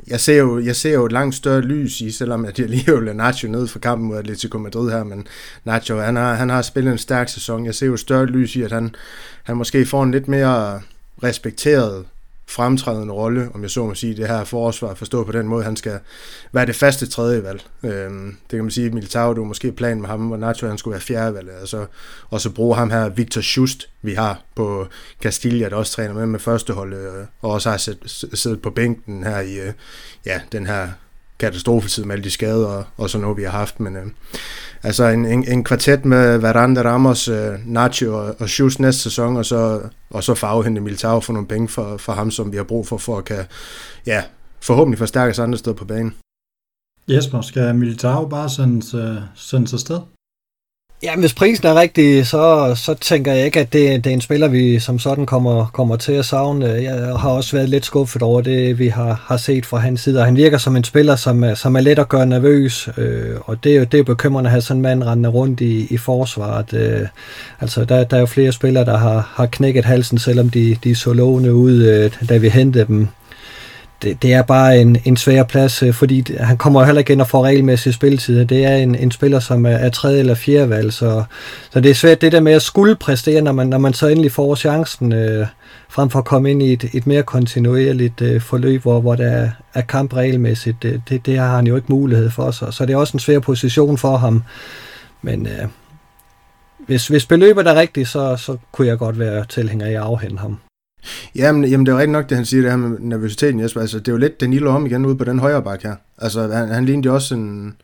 [0.07, 2.99] jeg ser, jo, jeg ser jo et langt større lys i, selvom at jeg lige
[2.99, 5.27] vil Nacho ned for kampen mod Atletico Madrid her, men
[5.65, 7.65] Nacho, han har, han har spillet en stærk sæson.
[7.65, 8.95] Jeg ser jo et større lys i, at han,
[9.43, 10.81] han måske får en lidt mere
[11.23, 12.05] respekteret
[12.49, 15.75] fremtrædende rolle, om jeg så må sige, det her forsvar, forstå på den måde, han
[15.75, 15.99] skal
[16.51, 17.63] være det faste tredje valg.
[17.83, 20.77] Øhm, det kan man sige, Militao, det var måske plan med ham, og Nacho, han
[20.77, 21.85] skulle være fjerde valg, altså,
[22.29, 24.87] og så bruge ham her, Victor Schust, vi har på
[25.21, 27.77] Castilla, der også træner med med første hold, øh, og også har
[28.35, 29.73] siddet på bænken her i øh,
[30.25, 30.87] ja, den her
[31.39, 33.79] katastrofetid med alle de skader og, og sådan noget, vi har haft.
[33.79, 34.05] Men øh,
[34.83, 39.37] altså en, en, en kvartet med Varanda, Ramos, øh, Nacho og, og Schus næste sæson,
[39.37, 42.63] og så, og så farvehente Militao for nogle penge for, for ham, som vi har
[42.63, 43.45] brug for, for at kan,
[44.05, 44.23] ja,
[44.61, 46.15] forhåbentlig forstærke sig andre steder på banen.
[47.07, 49.99] Jesper, skal Militao bare sendes, uh, sendes afsted?
[51.03, 54.21] Ja, hvis prisen er rigtig, så, så tænker jeg ikke, at det, det er en
[54.21, 56.65] spiller, vi som sådan kommer, kommer til at savne.
[56.65, 60.23] Jeg har også været lidt skuffet over det, vi har, har set fra hans side.
[60.25, 63.63] Han virker som en spiller, som er, som er let at gøre nervøs, øh, og
[63.63, 65.97] det er jo det er bekymrende at have sådan en mand rendende rundt i, i
[65.97, 66.73] forsvaret.
[66.73, 67.07] Øh,
[67.59, 70.95] altså, der, der er jo flere spillere, der har, har knækket halsen, selvom de, de
[70.95, 73.07] så lovende ud, øh, da vi hentede dem
[74.01, 77.21] det, det er bare en, en svær plads, øh, fordi han kommer heller ikke ind
[77.21, 78.45] og får regelmæssige spilletid.
[78.45, 81.23] Det er en, en spiller, som er, er tredje eller fjerde valg, så,
[81.71, 84.07] så det er svært det der med at skulle præstere, når man, når man så
[84.07, 85.47] endelig får chancen, øh,
[85.89, 89.31] frem for at komme ind i et, et mere kontinuerligt øh, forløb, hvor, hvor der
[89.31, 90.83] er, er kamp regelmæssigt.
[90.83, 93.19] Det, det, det har han jo ikke mulighed for, så, så det er også en
[93.19, 94.43] svær position for ham.
[95.21, 95.67] Men øh,
[96.87, 100.37] hvis, hvis beløbet er rigtigt, så, så kunne jeg godt være tilhænger af at afhente
[100.37, 100.57] ham.
[101.35, 103.81] Jamen, jamen, det er jo nok, det han siger, det her med nervøsiteten, Jesper.
[103.81, 105.95] Altså, det er jo lidt Danilo om igen ude på den højre bak her.
[106.17, 107.75] Altså, han, han lignede jo også en,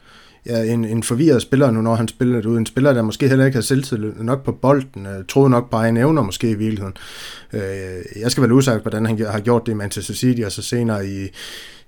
[0.46, 2.58] ja, en, en forvirret spiller nu, når han spiller det ud.
[2.58, 5.78] En spiller, der måske heller ikke har selvtid nok på bolden, øh, troede nok på
[5.78, 6.94] egen evner måske i virkeligheden.
[7.54, 10.62] Øh, jeg skal vel udsagt, hvordan han har gjort det i Manchester City, og så
[10.62, 11.28] senere i,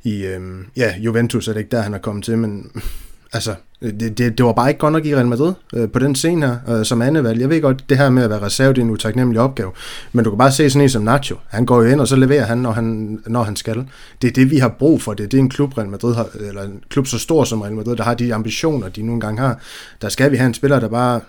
[0.04, 0.42] i øh,
[0.76, 2.72] ja, Juventus er det ikke der, han er kommet til, men
[3.34, 6.16] altså, det, det, det var bare ikke godt nok i Real Madrid øh, på den
[6.16, 7.40] scene her, øh, som andevalg.
[7.42, 9.72] Jeg ved godt, det her med at være reserve, det er en utaknemmelig opgave,
[10.12, 11.36] men du kan bare se sådan en som Nacho.
[11.48, 13.88] Han går jo ind, og så leverer han, når han, når han skal.
[14.22, 15.14] Det er det, vi har brug for.
[15.14, 17.76] Det er det, en klub, Real Madrid har, eller en klub så stor som Real
[17.76, 19.60] Madrid, der har de ambitioner, de nogle gange har.
[20.02, 21.22] Der skal vi have en spiller, der bare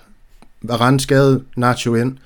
[0.71, 2.17] rent skade Nacho ind,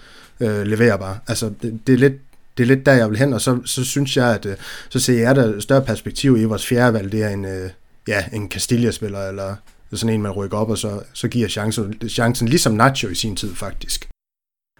[0.41, 1.19] øh, leverer bare.
[1.29, 2.15] Altså, det, det er lidt
[2.57, 4.57] det er lidt der, jeg vil hen, og så, så synes jeg, at øh,
[4.89, 7.71] så ser jeg der større perspektiv i vores fjerde valg, det er en, øh,
[8.09, 9.55] ja, en Castilla-spiller, eller
[9.97, 13.37] sådan en, man rykker op, og så, så giver chancen, chancen, ligesom Nacho i sin
[13.37, 14.09] tid faktisk.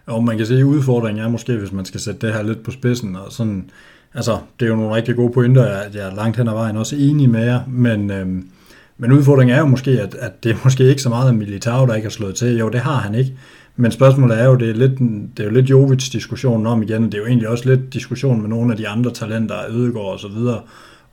[0.07, 2.63] Og man kan sige, at udfordringen er måske, hvis man skal sætte det her lidt
[2.63, 3.69] på spidsen, og sådan,
[4.13, 6.77] altså, det er jo nogle rigtig gode pointer, at jeg er langt hen ad vejen
[6.77, 8.49] også enig med jer, men, øhm,
[8.97, 11.85] men udfordringen er jo måske, at, at det er måske ikke så meget af Militao,
[11.85, 12.57] der ikke har slået til.
[12.57, 13.33] Jo, det har han ikke.
[13.75, 14.99] Men spørgsmålet er jo, det er, lidt,
[15.37, 18.41] det er jo lidt Jovic diskussionen om igen, det er jo egentlig også lidt diskussion
[18.41, 20.61] med nogle af de andre talenter, Ødegård og så videre,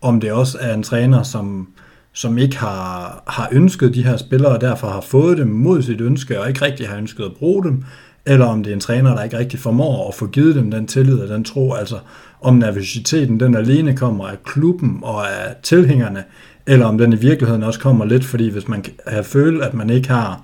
[0.01, 1.69] om det også er en træner, som,
[2.12, 6.01] som ikke har, har ønsket de her spillere, og derfor har fået dem mod sit
[6.01, 7.85] ønske, og ikke rigtig har ønsket at bruge dem,
[8.27, 10.87] eller om det er en træner, der ikke rigtig formår at få givet dem den
[10.87, 11.99] tillid og den tro, altså
[12.40, 16.25] om nervøsiteten den alene kommer af klubben og af tilhængerne,
[16.66, 19.90] eller om den i virkeligheden også kommer lidt, fordi hvis man har følt, at man
[19.90, 20.40] ikke har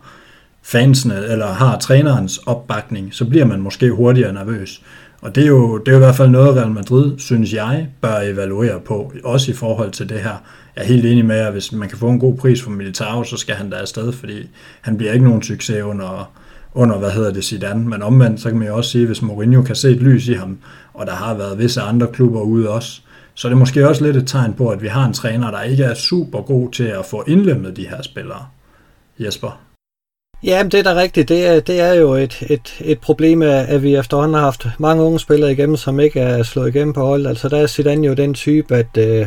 [0.63, 4.83] fansene eller har trænerens opbakning, så bliver man måske hurtigere nervøs.
[5.21, 7.89] Og det er, jo, det er jo i hvert fald noget, Real Madrid, synes jeg,
[8.01, 10.43] bør evaluere på, også i forhold til det her.
[10.77, 13.25] Jeg er helt enig med, at hvis man kan få en god pris for Militao,
[13.25, 14.49] så skal han der afsted, fordi
[14.81, 16.33] han bliver ikke nogen succes under,
[16.75, 17.89] under hvad hedder det, Zidane.
[17.89, 20.29] Men omvendt, så kan man jo også sige, at hvis Mourinho kan se et lys
[20.29, 20.59] i ham,
[20.95, 23.01] og der har været visse andre klubber ude også,
[23.35, 25.63] så er det måske også lidt et tegn på, at vi har en træner, der
[25.63, 28.47] ikke er super god til at få indlemmet de her spillere.
[29.19, 29.61] Jesper?
[30.43, 31.29] Ja, det er da rigtigt.
[31.29, 35.03] Det er, det er jo et, et, et problem, at vi efterhånden har haft mange
[35.03, 37.27] unge spillere igennem, som ikke er slået igennem på hold.
[37.27, 39.27] Altså der er Zidane jo den type, at øh,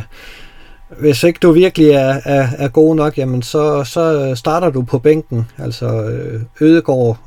[0.98, 4.82] hvis ikke du virkelig er, er, er god nok, jamen så, så øh, starter du
[4.82, 5.46] på bænken.
[5.58, 7.18] Altså øh, Ødegård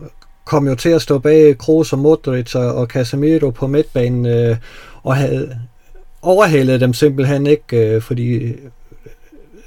[0.45, 4.57] kom jo til at stå bag Kroos og Modric og, og Casemiro på midtbanen øh,
[5.03, 5.59] og havde
[6.21, 8.53] overhalet dem simpelthen ikke, øh, fordi øh,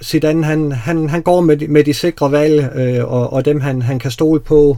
[0.03, 3.83] Zidane, han, han, han går med, med de sikre valg, øh, og, og dem han,
[3.83, 4.77] han kan stole på, øh,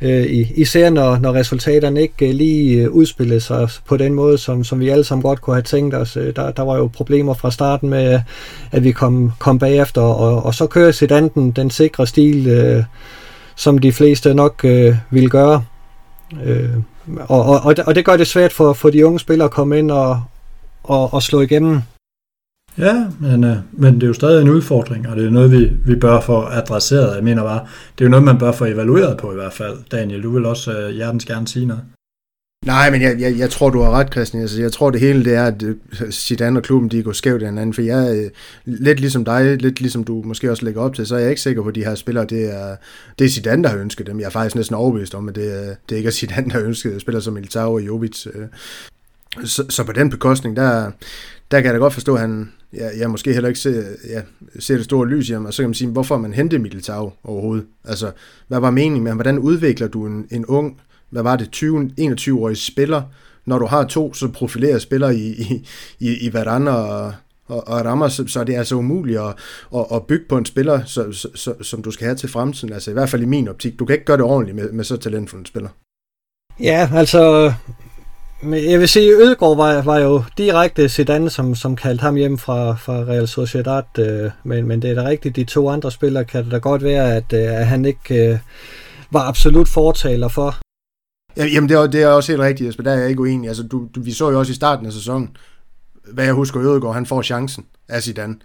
[0.00, 4.64] Øh, især når, når resultaterne ikke øh, lige øh, udspillede sig på den måde, som,
[4.64, 6.12] som vi alle sammen godt kunne have tænkt os.
[6.36, 8.20] Der, der var jo problemer fra starten med,
[8.72, 12.84] at vi kom, kom bagefter, og, og så kører Zidane den, den sikre stil, øh,
[13.56, 15.64] som de fleste nok øh, ville gøre.
[16.44, 16.68] Øh,
[17.28, 19.50] og, og, og, det, og det gør det svært for, for de unge spillere at
[19.50, 20.22] komme ind og,
[20.82, 21.82] og, og slå igennem.
[22.78, 25.72] Ja, men, øh, men det er jo stadig en udfordring, og det er noget, vi,
[25.84, 27.14] vi bør få adresseret.
[27.16, 27.66] Jeg mener bare,
[27.98, 29.78] det er jo noget, man bør få evalueret på i hvert fald.
[29.92, 31.82] Daniel, du vil også øh, hjertens gerne sige noget.
[32.66, 34.42] Nej, men jeg, jeg, jeg tror, du har ret, Christian.
[34.42, 35.76] Altså, jeg tror, det hele det er, at øh,
[36.10, 38.28] Zidane og klubben de går skævt af hinanden, for jeg er
[38.64, 41.42] lidt ligesom dig, lidt ligesom du måske også lægger op til, så er jeg ikke
[41.42, 42.76] sikker på, at de her spillere, det er,
[43.18, 44.20] det er Zidane, der har ønsket dem.
[44.20, 47.00] Jeg er faktisk næsten overbevist om, at det, det ikke er Zidane, der har ønsket
[47.00, 48.26] spillere som Militao og Jovic.
[48.26, 48.46] Øh.
[49.44, 50.90] Så, så på den bekostning, der,
[51.50, 54.22] der kan jeg da godt forstå, at han ja, jeg måske heller ikke ser, ja,
[54.58, 57.12] ser det store lys i ham, og så kan man sige, hvorfor man hentede Militao
[57.24, 57.66] overhovedet?
[57.84, 58.10] Altså,
[58.48, 59.16] hvad var meningen med ham?
[59.16, 63.02] Hvordan udvikler du en, en ung, hvad var det, 20-21-årig spiller,
[63.46, 65.66] når du har to så profilerede spillere i, i,
[65.98, 67.12] i, i Varane og,
[67.46, 69.34] og, og rammer, så, så er altså umuligt at,
[69.74, 72.74] at, at bygge på en spiller, så, så, så, som du skal have til fremtiden.
[72.74, 73.78] Altså i hvert fald i min optik.
[73.78, 75.68] Du kan ikke gøre det ordentligt med, med så talentfuld en spiller.
[76.60, 77.52] Ja, altså
[78.52, 82.38] jeg vil sige, at Ødegaard var, var jo direkte Zidane, som, som kaldte ham hjem
[82.38, 86.24] fra, fra Real Sociedad, øh, men, men det er da rigtigt, de to andre spillere
[86.24, 88.38] kan det da godt være, at, øh, at han ikke øh,
[89.10, 90.56] var absolut fortaler for.
[91.36, 93.48] Ja, jamen det er, det er også helt rigtigt, Jesper, der er jeg ikke uenig.
[93.48, 95.36] Altså, du, du, vi så jo også i starten af sæsonen,
[96.12, 98.36] hvad jeg husker, Ødegaard, han får chancen af Zidane.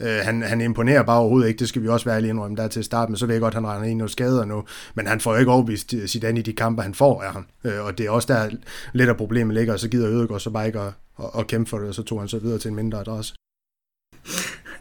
[0.00, 2.68] Øh, han, han imponerer bare overhovedet ikke, det skal vi også være ærlige indrømme der
[2.68, 4.64] til at starte med, så ved jeg godt, at han regner ind noget skader nu,
[4.94, 7.46] men han får jo ikke overbevist øh, Zidane i de kampe, han får af ham,
[7.64, 8.56] øh, og det er også der
[8.92, 11.70] lidt af problemet ligger, og så gider Ødegaard så bare ikke at, at, at kæmpe
[11.70, 13.34] for det, og så tog han så videre til en mindre adresse.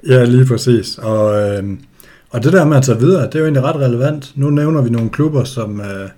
[0.07, 1.63] Ja, lige præcis, og, øh,
[2.29, 4.33] og det der med at tage videre, det er jo egentlig ret relevant.
[4.35, 6.09] Nu nævner vi nogle klubber, som, øh,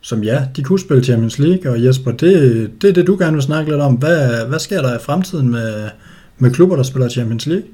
[0.00, 3.32] som ja, de kunne spille Champions League, og Jesper, det, det er det, du gerne
[3.32, 3.94] vil snakke lidt om.
[3.94, 5.90] Hvad, hvad sker der i fremtiden med,
[6.38, 7.73] med klubber, der spiller Champions League?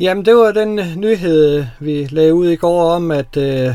[0.00, 3.74] Jamen, det var den øh, nyhed, øh, vi lagde ud i går om, at øh,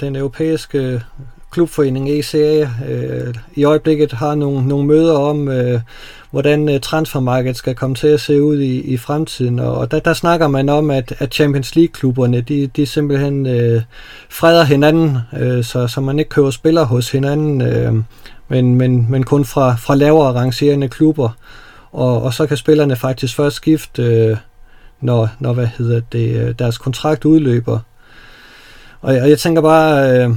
[0.00, 1.00] den europæiske øh,
[1.50, 5.80] klubforening ECA øh, i øjeblikket har nogle, nogle møder om, øh,
[6.30, 9.58] hvordan transfermarkedet skal komme til at se ud i, i fremtiden.
[9.58, 13.82] Og der, der snakker man om, at, at Champions League-klubberne, de, de simpelthen øh,
[14.30, 17.94] freder hinanden, øh, så, så man ikke køber spillere hos hinanden, øh,
[18.48, 21.28] men, men, men kun fra, fra lavere rangerende klubber.
[21.92, 24.02] Og, og så kan spillerne faktisk først skifte...
[24.02, 24.36] Øh,
[25.02, 27.78] når, når hvad hedder det, øh, deres kontrakt udløber.
[29.00, 30.34] Og, og jeg tænker bare, øh,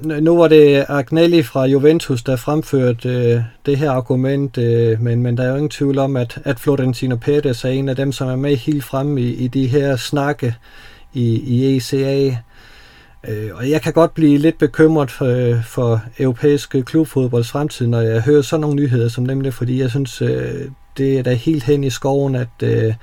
[0.00, 5.36] nu var det Agnelli fra Juventus, der fremførte øh, det her argument, øh, men, men
[5.36, 8.28] der er jo ingen tvivl om, at, at Florentino Pérez er en af dem, som
[8.28, 10.54] er med helt fremme i, i de her snakke
[11.14, 12.36] i, i ECA.
[13.28, 17.86] Øh, og jeg kan godt blive lidt bekymret for, øh, for europæisk øh, klubfodbolds fremtid,
[17.86, 20.64] når jeg hører sådan nogle nyheder som nemlig, fordi jeg synes, øh,
[20.98, 22.94] det er da helt hen i skoven, at øh,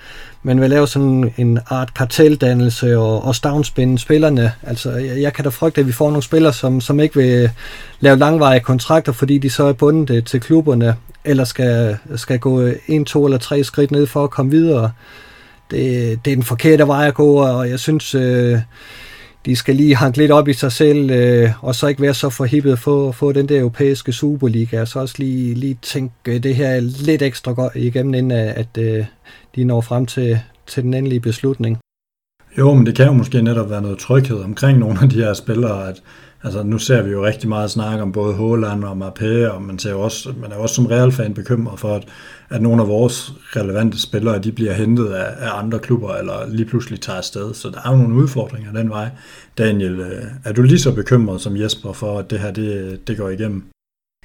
[0.44, 4.52] man vil lave sådan en art karteldannelse og, og stavnspinde spillerne.
[4.64, 7.50] Altså, jeg, jeg kan da frygte, at vi får nogle spillere, som, som ikke vil
[8.00, 12.70] lave langvarige kontrakter, fordi de så er bundet øh, til klubberne, eller skal, skal gå
[12.88, 14.92] en, to eller tre skridt ned for at komme videre.
[15.72, 18.16] Det, det er den forkerte vej at gå, og jeg synes...
[18.16, 18.60] Øh,
[19.46, 22.30] de skal lige hanke lidt op i sig selv, øh, og så ikke være så
[22.30, 26.56] forhippet for at få den der europæiske Superliga, så også lige, lige tænke øh, det
[26.56, 29.06] her lidt ekstra godt igennem, inden at øh,
[29.56, 31.78] de når frem til, til den endelige beslutning.
[32.58, 35.34] Jo, men det kan jo måske netop være noget tryghed omkring nogle af de her
[35.34, 36.02] spillere, at
[36.44, 39.80] Altså, nu ser vi jo rigtig meget snak om både Håland og Mbappé, og man,
[39.80, 42.08] ser jo også, man er også som Real-fan bekymret for, at,
[42.50, 46.66] at nogle af vores relevante spillere, de bliver hentet af, af andre klubber, eller lige
[46.66, 47.54] pludselig tager afsted.
[47.54, 49.10] Så der er jo nogle udfordringer den vej.
[49.58, 53.18] Daniel, øh, er du lige så bekymret som Jesper for, at det her det, det
[53.18, 53.64] går igennem?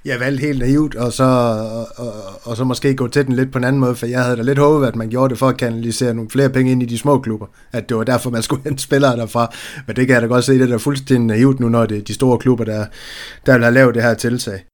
[0.04, 3.52] Jeg valgte helt naivt, og så, og, og, og så måske gå til den lidt
[3.52, 5.48] på en anden måde, for jeg havde da lidt håbet, at man gjorde det for
[5.48, 7.46] at kanalisere nogle flere penge ind i de små klubber.
[7.72, 9.54] At det var derfor, man skulle hente spillere derfra.
[9.86, 12.02] Men det kan jeg da godt se, det er fuldstændig naivt nu, når det er
[12.02, 12.86] de store klubber, der,
[13.46, 14.64] der vil have lavet det her tiltag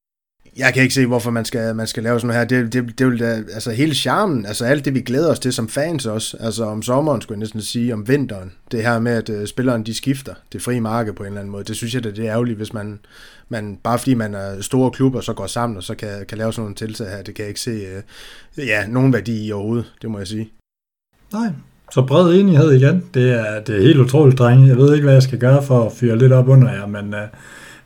[0.58, 2.62] jeg kan ikke se, hvorfor man skal, man skal lave sådan noget her.
[2.62, 5.52] Det, det, det vil da, altså hele charmen, altså alt det, vi glæder os til
[5.52, 9.12] som fans også, altså om sommeren, skulle jeg næsten sige, om vinteren, det her med,
[9.12, 11.76] at øh, uh, spillerne de skifter det frie marked på en eller anden måde, det
[11.76, 12.98] synes jeg, det er ærgerligt, hvis man,
[13.48, 16.52] man bare fordi man er store klubber, så går sammen, og så kan, kan lave
[16.52, 17.80] sådan nogle tiltag her, det kan jeg ikke se,
[18.58, 20.50] uh, ja, nogen værdi i overhovedet, det må jeg sige.
[21.32, 21.48] Nej,
[21.92, 23.04] så bred enighed igen.
[23.14, 24.68] Det er, det er helt utroligt, drenge.
[24.68, 27.14] Jeg ved ikke, hvad jeg skal gøre for at fyre lidt op under jer, men
[27.14, 27.20] uh,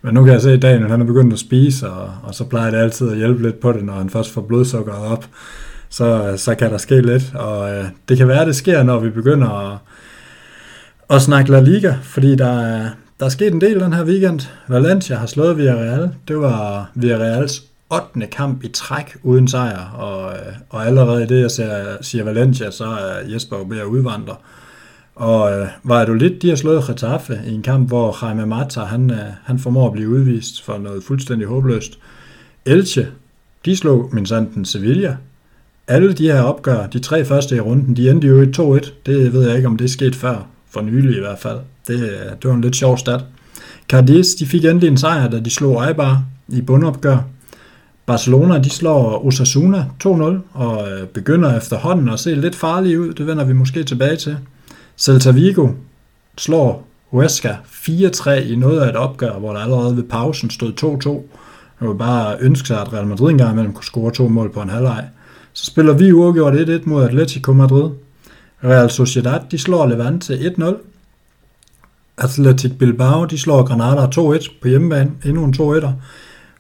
[0.03, 2.45] men nu kan jeg se, at Daniel han er begyndt at spise, og, og så
[2.45, 5.27] plejer det altid at hjælpe lidt på det, når han først får blodsukkeret op.
[5.89, 8.99] Så, så kan der ske lidt, og øh, det kan være, at det sker, når
[8.99, 9.79] vi begynder at,
[11.11, 12.89] at snakke La Liga, fordi der er,
[13.21, 14.41] der er sket en del den her weekend.
[14.69, 16.11] Valencia har slået Villarreal.
[16.29, 18.27] Det var Villarreals 8.
[18.27, 22.71] kamp i træk uden sejr, og, øh, og allerede i det, jeg siger, siger Valencia,
[22.71, 24.37] så er Jesper jo ved at udvandre.
[25.21, 29.19] Og øh, lidt de har slået Getafe i en kamp, hvor Jaime Mata, han, øh,
[29.45, 31.99] han formår at blive udvist for noget fuldstændig håbløst.
[32.67, 33.07] Elche,
[33.65, 35.17] de slog minsanten Sevilla.
[35.89, 38.47] Alle de her opgør, de tre første i runden, de endte jo i
[38.79, 38.93] 2-1.
[39.07, 41.59] Det ved jeg ikke, om det er sket før, for nylig i hvert fald.
[41.87, 43.25] Det, øh, det var en lidt sjov stat.
[43.89, 47.19] Cadiz, de fik endelig en sejr, da de slog Eibar i bundopgør.
[48.07, 50.09] Barcelona, de slår Osasuna 2-0,
[50.53, 53.13] og øh, begynder efterhånden at se lidt farlige ud.
[53.13, 54.37] Det vender vi måske tilbage til.
[55.01, 55.69] Celta Vigo
[56.39, 61.09] slår Huesca 4-3 i noget af et opgør, hvor der allerede ved pausen stod 2-2.
[61.79, 64.63] Man vil bare ønske sig, at Real Madrid engang imellem kunne score to mål på
[64.63, 65.09] en halvleg.
[65.53, 67.91] Så spiller vi uafgjort 1-1 mod Atletico Madrid.
[68.65, 70.75] Real Sociedad, de slår Levante 1-0.
[72.19, 75.93] Athletic Bilbao, de slår Granada 2-1 på hjemmebane, endnu en 2-1'er.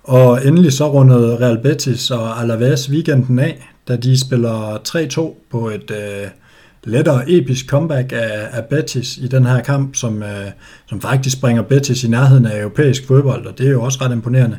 [0.02, 5.68] Og endelig så rundede Real Betis og Alaves weekenden af, da de spiller 3-2 på
[5.68, 6.28] et øh,
[6.84, 10.46] lettere episk comeback af, af Betis i den her kamp, som, øh,
[10.88, 14.12] som faktisk bringer Betis i nærheden af europæisk fodbold, og det er jo også ret
[14.12, 14.58] imponerende.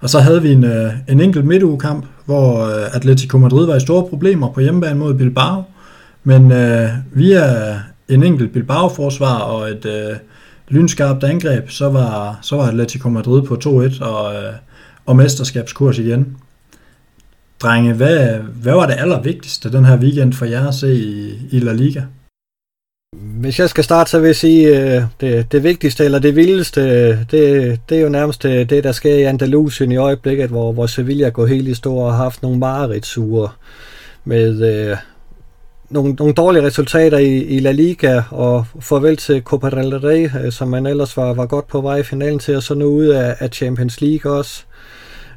[0.00, 3.80] Og så havde vi en, øh, en enkelt midtugekamp, hvor øh, Atletico Madrid var i
[3.80, 5.62] store problemer på hjemmebane mod Bilbao,
[6.24, 7.44] men øh, via
[8.08, 10.16] en enkelt Bilbao-forsvar og et øh,
[10.68, 14.52] lynskarpt angreb, så var, så var Atletico Madrid på 2-1 og, øh,
[15.06, 16.36] og mesterskabskurs igen.
[17.62, 21.58] Drenge, hvad, hvad var det allervigtigste den her weekend for jer at se i, i
[21.58, 22.02] La Liga?
[23.16, 26.80] Hvis jeg skal starte, så vil jeg sige, øh, det, det vigtigste eller det vildeste,
[26.80, 30.72] øh, det, det er jo nærmest det, det, der sker i Andalusien i øjeblikket, hvor,
[30.72, 33.48] hvor Sevilla går helt i stå og har haft nogle mareridtsure
[34.24, 34.96] med øh,
[35.90, 40.52] nogle, nogle dårlige resultater i, i La Liga, og farvel til Copa del Rey, øh,
[40.52, 43.06] som man ellers var, var godt på vej i finalen til, og så nu ud
[43.06, 44.74] af, af Champions League også øh,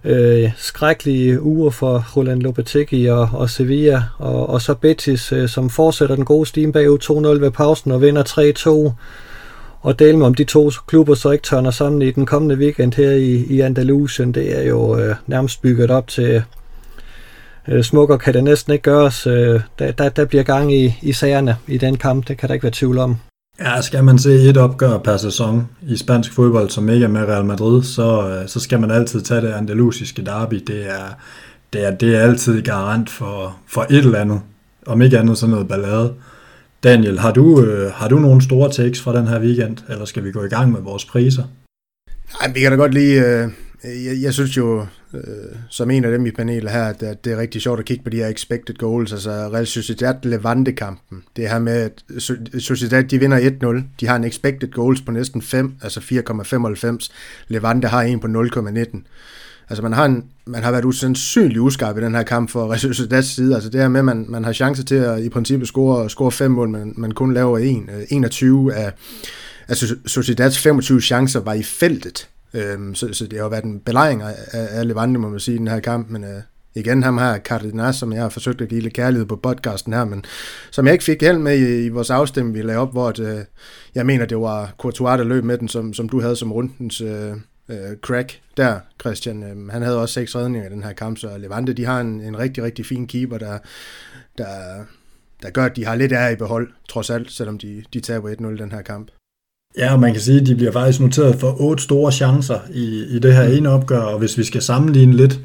[0.08, 5.70] Øh, skrækkelige uger for Roland Lopetegi og, og Sevilla, og, og så Betis, øh, som
[5.70, 8.24] fortsætter den gode steam bagud 2-0 ved pausen og vinder
[8.89, 8.91] 3-2.
[9.82, 12.93] Og dele med om de to klubber så ikke tørner sammen i den kommende weekend
[12.93, 16.43] her i, i Andalusien, det er jo øh, nærmest bygget op til
[17.67, 19.28] øh, smukker kan det næsten ikke gøres.
[19.28, 22.54] Øh, der, der, der bliver gang i, i sagerne i den kamp, det kan der
[22.54, 23.17] ikke være tvivl om.
[23.60, 27.22] Ja, skal man se et opgør per sæson i spansk fodbold, som ikke er med
[27.22, 30.56] Real Madrid, så, øh, så skal man altid tage det andalusiske derby.
[30.67, 31.17] Det er,
[31.74, 34.41] det er, det er altid garant for, for et eller andet,
[34.86, 36.13] om ikke andet sådan noget ballade.
[36.84, 40.24] Daniel, har du, øh, har du nogle store takes fra den her weekend, eller skal
[40.24, 41.43] vi gå i gang med vores priser?
[42.41, 43.22] Nej, vi kan da godt lige...
[43.26, 43.50] Øh,
[43.84, 45.22] jeg, jeg synes jo, øh,
[45.70, 48.04] som en af dem i panelet her, at, at det er rigtig sjovt at kigge
[48.04, 51.24] på de her expected goals, altså Real Sociedad Levante-kampen.
[51.36, 52.04] Det her med, at
[52.62, 53.39] Sociedad de vinder
[53.80, 57.10] 1-0, de har en expected goals på næsten 5, altså 4,95.
[57.48, 59.02] Levante har en på 0,19.
[59.70, 62.80] Altså man har, en, man har været usandsynlig uskarp i den her kamp for Real
[62.80, 63.56] Sociedads side.
[63.56, 66.32] Altså det her med, at man, man har chance til at i princippet score, score
[66.32, 67.89] fem mål, men man kun laver en.
[67.98, 68.91] Øh, 21 af,
[69.67, 73.79] altså Sociedads 25 chancer var i feltet Øhm, så, så det har jo været en
[73.79, 76.41] belejring af, af Levante, må man sige, i den her kamp, men øh,
[76.75, 80.05] igen ham her, Cardenas, som jeg har forsøgt at give lidt kærlighed på podcasten her,
[80.05, 80.25] men
[80.71, 83.19] som jeg ikke fik held med i, i vores afstemning, vi lavede op, hvor at,
[83.19, 83.39] øh,
[83.95, 87.01] jeg mener, det var Courtois, der løb med den, som, som du havde som rundens
[87.01, 87.31] øh,
[87.69, 89.43] øh, crack der, Christian.
[89.43, 92.21] Øh, han havde også seks redninger i den her kamp, så Levante, de har en,
[92.21, 93.57] en rigtig, rigtig fin keeper, der,
[94.38, 94.83] der,
[95.41, 98.29] der gør, at de har lidt ære i behold, trods alt, selvom de, de taber
[98.29, 99.12] 1-0 den her kamp.
[99.78, 103.04] Ja, og man kan sige, at de bliver faktisk noteret for otte store chancer i,
[103.10, 103.54] i det her mm.
[103.54, 105.40] ene opgør, og hvis vi skal sammenligne lidt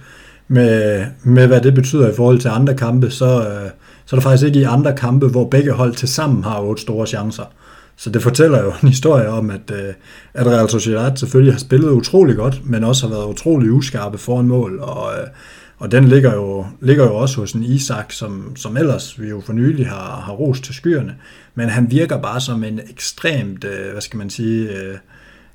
[0.48, 3.70] med, med hvad det betyder i forhold til andre kampe, så, øh,
[4.06, 6.82] så er der faktisk ikke i andre kampe, hvor begge hold til sammen har otte
[6.82, 7.44] store chancer.
[7.96, 9.94] Så det fortæller jo en historie om, at, øh,
[10.34, 14.46] at Real Sociedad selvfølgelig har spillet utrolig godt, men også har været utrolig uskarpe foran
[14.46, 15.26] mål, og, øh,
[15.82, 19.40] og den ligger jo, ligger jo også hos en Isak, som, som ellers vi jo
[19.40, 21.14] for nylig har, har rost til skyerne
[21.54, 24.98] men han virker bare som en ekstremt, øh, hvad skal man sige, øh,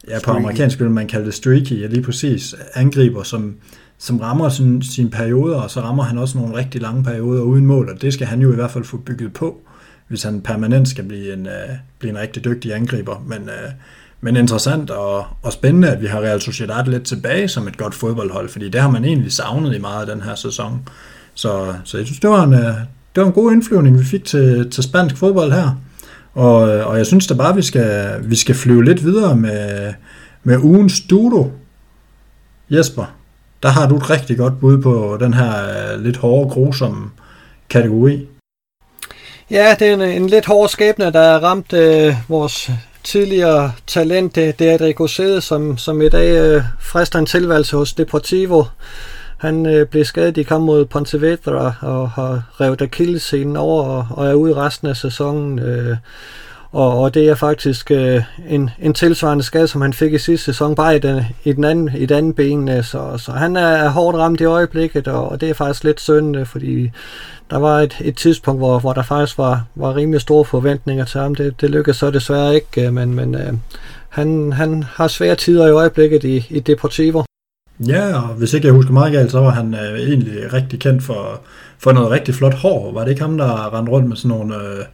[0.07, 3.55] ja, på amerikansk vil man kalde det streaky, ja lige præcis, angriber, som,
[3.97, 7.65] som rammer sin, sine perioder, og så rammer han også nogle rigtig lange perioder uden
[7.65, 9.61] mål, og det skal han jo i hvert fald få bygget på,
[10.07, 13.23] hvis han permanent skal blive en, øh, blive en rigtig dygtig angriber.
[13.27, 13.71] Men, øh,
[14.21, 17.95] men interessant og, og spændende, at vi har Real Sociedad lidt tilbage som et godt
[17.95, 20.89] fodboldhold, fordi det har man egentlig savnet i meget af den her sæson.
[21.33, 22.73] Så, så jeg synes, det var en, øh,
[23.15, 25.81] det var en god indflyvning, vi fik til, til spansk fodbold her.
[26.33, 29.93] Og, øh, og jeg synes da bare, vi skal, vi skal flyve lidt videre med,
[30.43, 31.51] med ugens Dudo.
[32.69, 33.05] Jesper,
[33.63, 35.53] der har du et rigtig godt bud på den her
[35.93, 37.09] øh, lidt hårde, grusomme
[37.69, 38.27] kategori.
[39.51, 42.71] Ja, det er en, en lidt hård skæbne, der har ramt øh, vores
[43.07, 47.93] tidligere talent, det, er Adrico Sede, som, som i dag øh, frister en tilværelse hos
[47.93, 48.63] Deportivo.
[49.37, 54.27] Han øh, blev skadet i kamp mod Pontevedra og har revet akillescenen over og, og
[54.27, 55.59] er ude resten af sæsonen.
[55.59, 55.97] Øh,
[56.71, 60.45] og, og det er faktisk øh, en, en tilsvarende skade, som han fik i sidste
[60.45, 62.69] sæson, bare i den, i den anden, i den anden ben.
[62.69, 66.01] Øh, så, så han er hårdt ramt i øjeblikket, og, og det er faktisk lidt
[66.01, 66.91] synd, øh, fordi
[67.49, 71.21] der var et, et tidspunkt, hvor, hvor der faktisk var, var rimelig store forventninger til
[71.21, 71.35] ham.
[71.35, 73.53] Det, det lykkedes så desværre ikke, øh, men, men øh,
[74.09, 77.23] han, han har svære tider i øjeblikket i, i Deportivo.
[77.87, 81.03] Ja, og hvis ikke jeg husker meget galt, så var han øh, egentlig rigtig kendt
[81.03, 81.41] for,
[81.79, 82.91] for noget rigtig flot hår.
[82.93, 84.85] Var det ikke ham, der rendte rundt med sådan nogle, øh,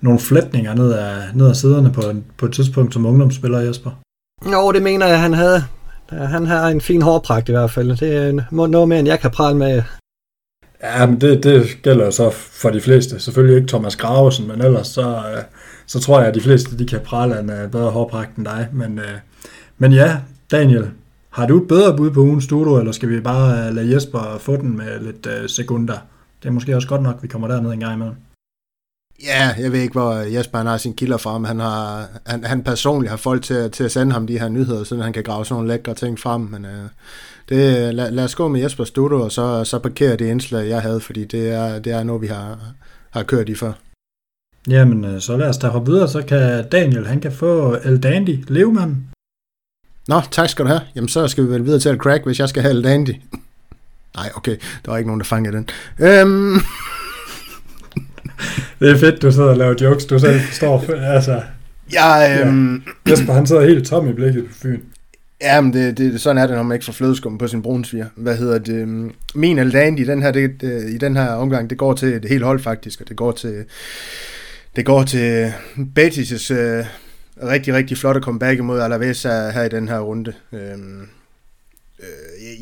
[0.00, 3.90] nogle flætninger ned ad, ned ad siderne på, en, på et tidspunkt som ungdomsspiller, Jesper?
[4.52, 5.64] Jo, det mener jeg, han havde.
[6.10, 7.96] Han har en fin hårpragt i hvert fald.
[7.96, 9.82] Det er noget mere, end jeg kan prale med.
[10.82, 13.20] Ja, men det, det gælder så for de fleste.
[13.20, 15.42] Selvfølgelig ikke Thomas Gravesen, men ellers så, øh,
[15.86, 18.68] så tror jeg, at de fleste de kan prale en uh, bedre hårpragt end dig.
[18.72, 19.04] Men, uh,
[19.78, 20.16] men ja,
[20.50, 20.90] Daniel,
[21.30, 24.56] har du et bedre bud på ugens studio, eller skal vi bare lade Jesper få
[24.56, 25.96] den med lidt sekunder?
[26.42, 28.16] Det er måske også godt nok, at vi kommer derned en gang imellem.
[29.24, 32.44] Ja, jeg ved ikke, hvor Jesper han har sin kilder fra, men han, har, han,
[32.44, 35.22] han personligt har folk til, til at sende ham de her nyheder, så han kan
[35.22, 36.40] grave sådan nogle lækre ting frem.
[36.40, 36.70] Men uh,
[37.48, 40.82] det, lad, lad os gå med Jesper Studio, og så, så parkere det indslag, jeg
[40.82, 42.58] havde, fordi det er, det er noget, vi har,
[43.10, 43.72] har kørt i før.
[44.68, 48.96] Jamen, så lad os tage videre, så kan Daniel, han kan få El Dandy, levemand.
[50.08, 50.80] Nå, tak skal du have.
[50.94, 53.14] Jamen, så skal vi vel videre til El Crack, hvis jeg skal have El Dandy.
[54.16, 55.68] Nej, okay, der var ikke nogen, der fangede den.
[56.00, 56.60] Øhm...
[58.80, 61.42] det er fedt, du sidder og laver jokes, du selv står altså...
[61.92, 62.82] Ja, øhm...
[63.06, 63.10] ja.
[63.10, 64.80] Jesper, han sidder helt tom i blikket på Fyn.
[65.40, 68.06] Ja, men det, det, sådan er det, når man ikke får flødeskum på sin brunsviger.
[68.16, 69.10] Hvad hedder det?
[69.34, 72.24] Min Aldandi i den her, det, det, i den her omgang, det går til et
[72.24, 73.64] helt hold faktisk, og det går til,
[74.76, 75.52] det går til
[75.98, 76.84] Betis' øh,
[77.42, 80.32] rigtig, rigtig flotte comeback imod Alavesa her i den her runde.
[80.52, 81.06] Øhm, øh,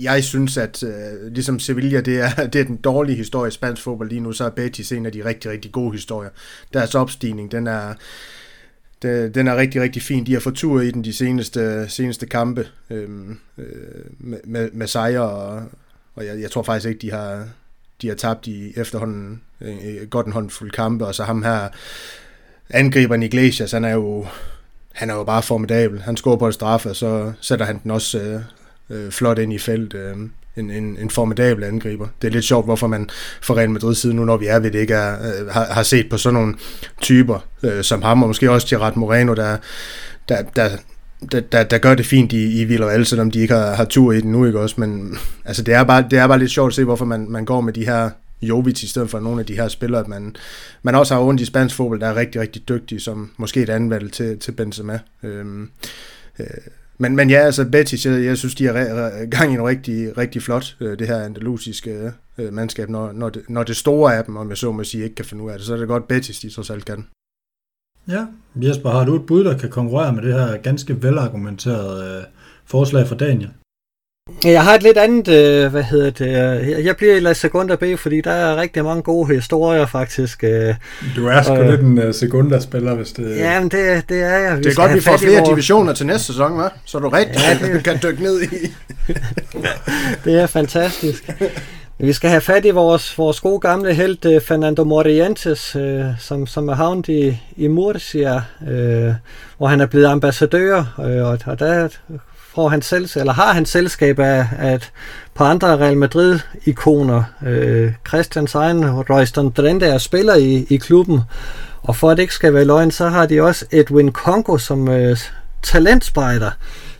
[0.03, 3.83] jeg synes, at øh, ligesom Sevilla, det er, det er den dårlige historie i spansk
[3.83, 6.31] fodbold lige nu, så er Betis en af de rigtig, rigtig gode historier.
[6.73, 7.95] Deres opstigning, den er,
[9.03, 10.27] det, den er rigtig, rigtig fin.
[10.27, 13.67] De har fået tur i den de seneste, seneste kampe øhm, øh,
[14.19, 15.63] med, med, med sejre, og,
[16.15, 17.49] og jeg, jeg tror faktisk ikke, de har,
[18.03, 21.69] de har tabt i efterhånden øh, godt en håndfuld kampe, og så ham her,
[22.71, 24.27] angriberen Iglesias, han er jo,
[24.93, 26.03] han er jo bare formidabel.
[26.03, 28.41] Han scorer på et straffe, og så sætter han den også øh,
[28.95, 29.95] øh, flot ind i felt.
[29.95, 30.17] Øh,
[30.57, 32.07] en, en, en formidabel angriber.
[32.23, 33.11] Det er lidt sjovt, hvorfor man
[33.43, 35.83] for Real Madrid side nu, når vi er ved det, ikke er, øh, har, har
[35.83, 36.55] set på sådan nogle
[37.01, 39.57] typer øh, som ham, og måske også Gerard Moreno, der,
[40.29, 40.69] der, der,
[41.33, 44.13] der, der, der gør det fint i, i Villarreal, selvom de ikke har, har tur
[44.13, 44.75] i den nu, ikke også?
[44.79, 47.45] Men altså, det, er bare, det er bare lidt sjovt at se, hvorfor man, man
[47.45, 48.11] går med de her
[48.43, 50.37] Jovic i stedet for nogle af de her spillere, at man,
[50.83, 53.71] man også har ondt i spansk fodbold, der er rigtig, rigtig dygtige, som måske et
[53.71, 54.99] andet valg til, til Benzema.
[55.23, 55.71] Øhm,
[56.39, 56.47] øh,
[56.99, 60.43] men, men ja, altså Betis, jeg, jeg synes, de er gang i en rigtig, rigtig
[60.43, 62.89] flot, øh, det her andalusiske øh, mandskab.
[62.89, 65.25] Når, når, det, når det store af dem, om jeg så må sige, ikke kan
[65.25, 67.07] finde ud af det, så er det godt Betis, de trods alt kan.
[68.09, 68.27] Ja,
[68.57, 72.25] Jesper, har du et bud, der kan konkurrere med det her ganske velargumenterede øh,
[72.65, 73.51] forslag fra Daniel?
[74.45, 77.85] Jeg har et lidt andet, øh, hvad hedder det, jeg bliver i La Segunda B,
[77.99, 80.45] fordi der er rigtig mange gode historier faktisk.
[80.45, 80.75] Øh,
[81.17, 83.37] du er sgu lidt en uh, Segunda-spiller, hvis det...
[83.37, 84.59] Ja, men det, det er jeg.
[84.59, 85.49] Vi det er godt, vi får flere vores...
[85.49, 86.71] divisioner til næste sæson, hva'?
[86.85, 87.85] Så du rigtig ja, det...
[87.85, 88.47] kan dykke ned i.
[90.25, 91.31] det er fantastisk.
[91.99, 96.69] Vi skal have fat i vores, vores gode gamle held, Fernando Morientes, øh, som, som
[96.69, 99.13] er havnet i, i Murcia, øh,
[99.59, 101.89] hvor han er blevet ambassadør, øh, og, og der
[102.55, 104.93] får han selv, eller har han selskab af, af et
[105.35, 107.23] par andre Real Madrid-ikoner.
[107.47, 111.21] Øh, Christians egen Royston Drende er spiller i, i klubben,
[111.83, 114.89] og for at det ikke skal være løgn, så har de også Edwin Kongo som
[114.89, 115.17] øh,
[115.63, 116.51] talentspejder.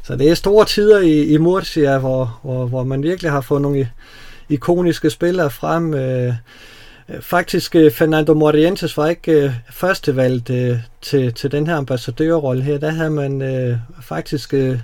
[0.03, 3.63] Så det er store tider i, i Murcia, hvor, hvor, hvor man virkelig har fået
[3.63, 3.89] nogle
[4.49, 5.95] ikoniske spillere frem.
[5.95, 6.35] Øh,
[7.21, 12.79] faktisk øh, Fernando Morientes var ikke øh, førstevalgt øh, til, til den her ambassadørrolle her.
[12.79, 14.79] Der havde man øh, faktisk øh,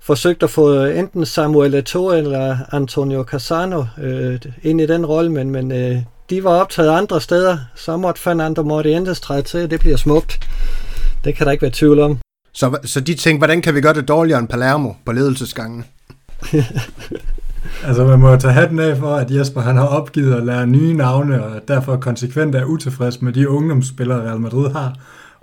[0.00, 5.50] forsøgt at få enten Samuel Eto'o eller Antonio Casano øh, ind i den rolle, men,
[5.50, 5.98] men øh,
[6.30, 7.58] de var optaget andre steder.
[7.74, 10.40] Så måtte Fernando Morientes træde til, det bliver smukt.
[11.24, 12.18] Det kan der ikke være tvivl om.
[12.52, 15.84] Så, så de tænkte, hvordan kan vi gøre det dårligere end Palermo på ledelsesgangen?
[17.84, 20.94] altså man må tage hatten af for, at Jesper han har opgivet at lære nye
[20.94, 24.92] navne, og derfor konsekvent er utilfreds med de ungdomsspillere, Real Madrid har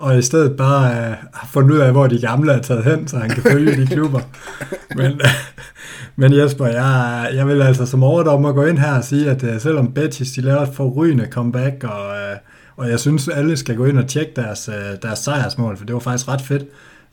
[0.04, 3.08] og i stedet bare uh, har fundet ud af, hvor de gamle er taget hen,
[3.08, 4.20] så han kan følge de klubber.
[4.98, 5.22] Men,
[6.16, 9.60] men Jesper, jeg, jeg vil altså som overdommer gå ind her og sige, at uh,
[9.60, 12.38] selvom Betis de laver et forrygende comeback, og, uh,
[12.76, 15.94] og jeg synes, alle skal gå ind og tjekke deres, uh, deres sejrsmål, for det
[15.94, 16.64] var faktisk ret fedt,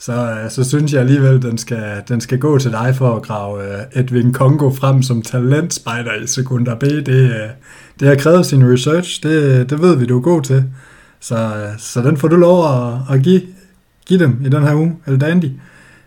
[0.00, 3.22] så, øh, så synes jeg alligevel, den skal, den skal gå til dig for at
[3.22, 6.82] grave øh, Edwin Kongo frem som talentspejder i sekunder B.
[6.82, 7.48] Det, øh,
[8.00, 10.64] det har krævet sin research, det, det ved vi, du er god til.
[11.20, 13.42] Så, så den får du lov at, at give,
[14.06, 15.50] give dem i den her uge, El Dandy.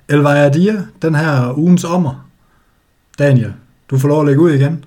[0.09, 2.29] Elvira Dia, den her ugens ommer.
[3.19, 3.53] Daniel,
[3.89, 4.85] du får lov at lægge ud igen.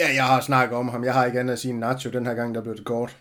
[0.00, 1.04] Ja, jeg har snakket om ham.
[1.04, 3.16] Jeg har ikke andet at sige Nacho den her gang, der blev det kort.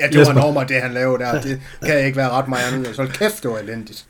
[0.00, 1.40] Ja, det var en ommer, det han lavede der.
[1.40, 2.96] Det kan ikke være ret meget andet.
[2.96, 4.06] Så kæft, det var elendigt.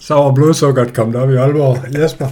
[0.00, 1.94] Så var blodsukkeret kommet op i Aalborg.
[1.98, 2.28] Jesper?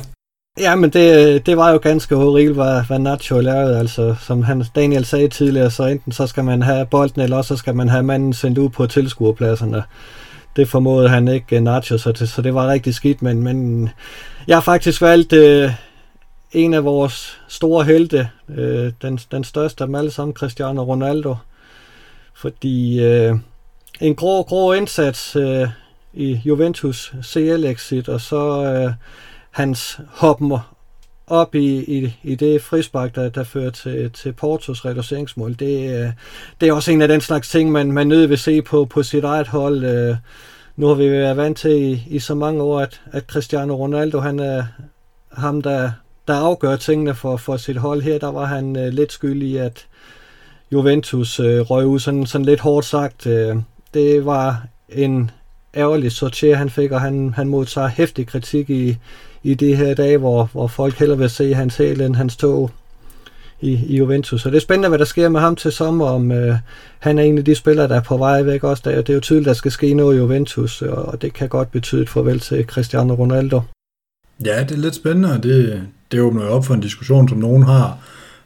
[0.60, 3.78] Ja, men det, det var jo ganske horribelt, hvad, hvad Nacho lavede.
[3.78, 7.48] Altså, som han, Daniel sagde tidligere, så enten så skal man have bolden, eller også
[7.48, 9.82] så skal man have manden sendt ud på tilskuerpladserne.
[10.56, 13.88] det formåede han ikke Nacho, så det, så det var rigtig skidt, men, men
[14.46, 15.70] jeg har faktisk valgt øh,
[16.52, 21.34] en af vores store helte, øh, den, den største af dem alle sammen, Cristiano Ronaldo,
[22.42, 23.36] fordi øh,
[24.00, 25.68] en grå, grå indsats øh,
[26.12, 28.92] i Juventus CL-exit, og så øh,
[29.50, 30.52] hans hoppen
[31.26, 35.54] op i, i, i det frispark, der, der fører til, til Portos reduceringsmål.
[35.58, 36.12] Det, øh,
[36.60, 39.02] det er også en af den slags ting, man, man nødt vil se på, på
[39.02, 39.84] sit eget hold.
[39.84, 40.16] Øh,
[40.76, 44.20] nu har vi været vant til i, i så mange år, at, at Cristiano Ronaldo,
[44.20, 44.64] han er
[45.32, 45.90] ham, der,
[46.28, 48.02] der afgør tingene for, for sit hold.
[48.02, 49.86] Her der var han øh, lidt skyldig at
[50.72, 53.26] Juventus øh, røg ud, sådan, sådan lidt hårdt sagt.
[53.26, 53.56] Øh,
[53.94, 55.30] det var en
[55.76, 58.96] ærgerlig sortier, han fik, og han, han modtager hæftig kritik i,
[59.42, 62.70] i de her dage, hvor, hvor folk hellere vil se hans hæl end hans tog
[63.60, 64.42] i, i Juventus.
[64.42, 66.56] Så det er spændende, hvad der sker med ham til sommer, om øh,
[66.98, 68.82] han er en af de spillere, der er på vej væk også.
[68.84, 71.72] Der, det er jo tydeligt, der skal ske noget i Juventus, og det kan godt
[71.72, 73.60] betyde et farvel til Cristiano Ronaldo.
[74.44, 77.38] Ja, det er lidt spændende, og det, det åbner jo op for en diskussion, som
[77.38, 77.98] nogen har,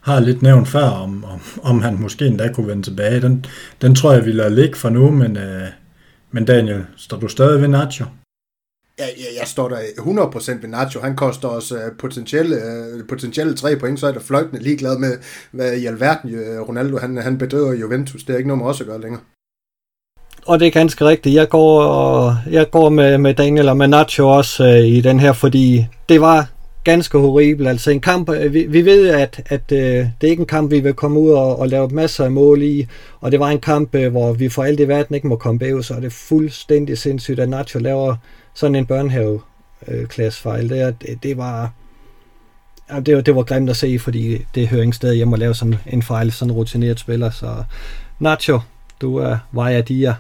[0.07, 3.21] har lidt nævnt før, om, om, om han måske endda kunne vende tilbage.
[3.21, 3.45] Den,
[3.83, 5.69] den tror jeg, vi lader ligge for nu, men, øh,
[6.31, 8.05] men Daniel, står du stadig ved Nacho?
[8.99, 11.01] Ja, jeg, jeg står der 100% ved Nacho.
[11.01, 15.13] Han koster os uh, potentielle, uh, potentielle tre point, så er der fløjtende ligeglad med,
[15.51, 18.25] hvad i alverden uh, Ronaldo han, han bedriver i Juventus.
[18.25, 19.23] Det er ikke noget med os at gøre længere.
[20.47, 21.35] Og det er ganske rigtigt.
[21.35, 25.21] Jeg går, og, jeg går med, med Daniel og med Nacho også uh, i den
[25.21, 26.56] her, fordi det var
[26.87, 27.67] ganske horribel.
[27.67, 30.71] Altså en kamp, øh, vi, vi ved, at, at øh, det er ikke en kamp,
[30.71, 32.87] vi vil komme ud og, og lave masser af mål i,
[33.21, 35.59] og det var en kamp, øh, hvor vi for alt i verden ikke må komme
[35.59, 38.17] bagud, så er det fuldstændig sindssygt, at Nacho laver
[38.55, 39.41] sådan en børnehave
[39.89, 40.69] øh, klassefejl.
[40.69, 41.73] Det, det, det var
[42.91, 45.41] ja, det, var, det var grimt at se, fordi det hører ingen sted hjemme at
[45.41, 47.31] lave sådan en fejl, sådan en rutineret spiller.
[47.31, 47.65] Så
[48.19, 48.61] Nacho,
[49.01, 50.15] du er Vaja Dia.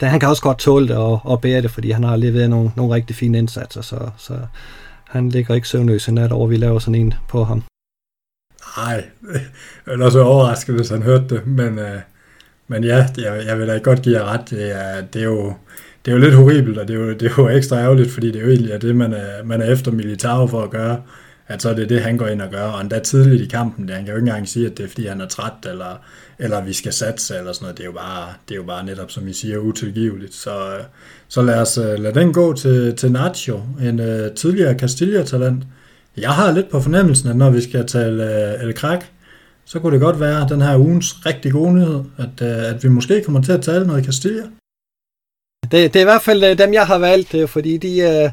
[0.00, 2.50] Da han kan også godt tåle det og, og bære det, fordi han har leveret
[2.50, 4.34] nogle, nogle rigtig fine indsatser, så, så
[5.14, 7.62] han ligger ikke søvnløs i nat over, vi laver sådan en på ham.
[8.76, 9.04] Nej,
[9.86, 12.00] jeg er så overrasket, hvis han hørte det, men, øh,
[12.68, 14.50] men ja, jeg, jeg vil da godt give jer ret.
[14.50, 15.54] Det er, det er jo
[16.04, 18.26] det er jo lidt horribelt, og det er jo, det er jo ekstra ærgerligt, fordi
[18.26, 21.02] det er jo egentlig er det, man er, man er efter militær for at gøre,
[21.48, 23.88] at så er det det, han går ind og gør, og endda tidligt i kampen,
[23.88, 26.00] der han kan jo ikke engang sige, at det er, fordi han er træt, eller,
[26.38, 28.84] eller vi skal satse, eller sådan noget, det er jo bare, det er jo bare
[28.84, 30.78] netop, som I siger, utilgiveligt, så,
[31.28, 35.64] så lad os øh, lade den gå til, til Nacho, en uh, tidligere Castilla-talent.
[36.16, 39.10] Jeg har lidt på fornemmelsen, at når vi skal tale uh, El Crack,
[39.64, 42.88] så kunne det godt være den her ugens rigtig gode nyhed, at, uh, at vi
[42.88, 44.42] måske kommer til at tale noget Castilla.
[45.62, 48.32] Det, det er i hvert fald dem, jeg har valgt, fordi de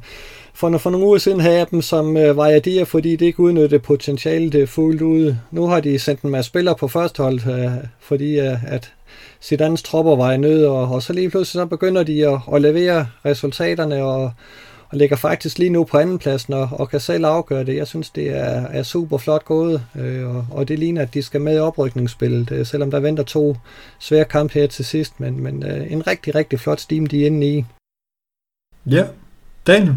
[0.61, 3.79] for, for nogle uger siden havde jeg dem som øh, variadier, fordi det ikke udnyttede
[3.79, 5.35] potentialet øh, fuldt ud.
[5.51, 8.93] Nu har de sendt en masse spillere på førstehold, øh, fordi øh, at
[9.41, 12.61] Zidanes tropper var i nød, og, og så lige pludselig så begynder de at, at
[12.61, 14.31] levere resultaterne, og,
[14.89, 17.75] og ligger faktisk lige nu på andenpladsen og, og kan selv afgøre det.
[17.75, 21.21] Jeg synes, det er, er super flot gået, øh, og, og det ligner, at de
[21.21, 23.57] skal med i oprykningsspillet, øh, selvom der venter to
[23.99, 27.25] svære kampe her til sidst, men, men øh, en rigtig, rigtig flot steam, de er
[27.25, 27.65] inde i.
[28.85, 29.05] Ja,
[29.67, 29.95] Daniel?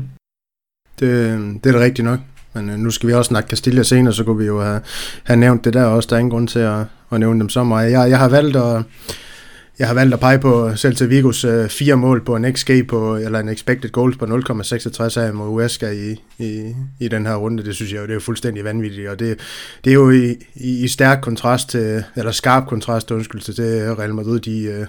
[1.01, 2.21] Det, det er da rigtigt nok.
[2.55, 4.81] Men øh, nu skal vi også snakke Castilla senere, så kunne vi jo have,
[5.25, 6.07] have nævnt det der også.
[6.11, 7.93] Der er ingen grund til at, at nævne dem så meget.
[7.93, 8.83] Jeg, jeg har valgt at,
[9.79, 13.17] jeg har valgt at pege på Celta Vigos øh, fire mål på en XG på,
[13.17, 17.65] eller en expected goals på 0,66 af mod Uesca i, i, i den her runde.
[17.65, 19.41] Det synes jeg jo, det er fuldstændig vanvittigt, og det,
[19.85, 23.99] det er jo i, i, i stærk kontrast til, eller skarp kontrast, undskyld, til det
[23.99, 24.87] Real Madrid, de, øh,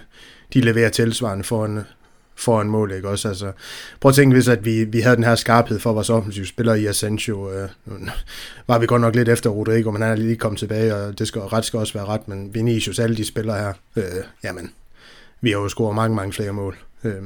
[0.53, 1.79] de leverer tilsvarende for en,
[2.35, 3.27] foran mål, ikke også?
[3.27, 3.51] Altså,
[3.99, 6.81] prøv at tænke, hvis at vi, vi havde den her skarphed for vores offensive spillere
[6.81, 7.69] i Asensio, øh,
[8.67, 11.27] var vi godt nok lidt efter Rodrigo, men han er lige kommet tilbage, og det
[11.27, 14.71] skal, ret skal også være ret, men Vinicius, alle de spillere her, øh, jamen,
[15.41, 16.77] vi har jo scoret mange, mange flere mål.
[17.03, 17.21] Øh,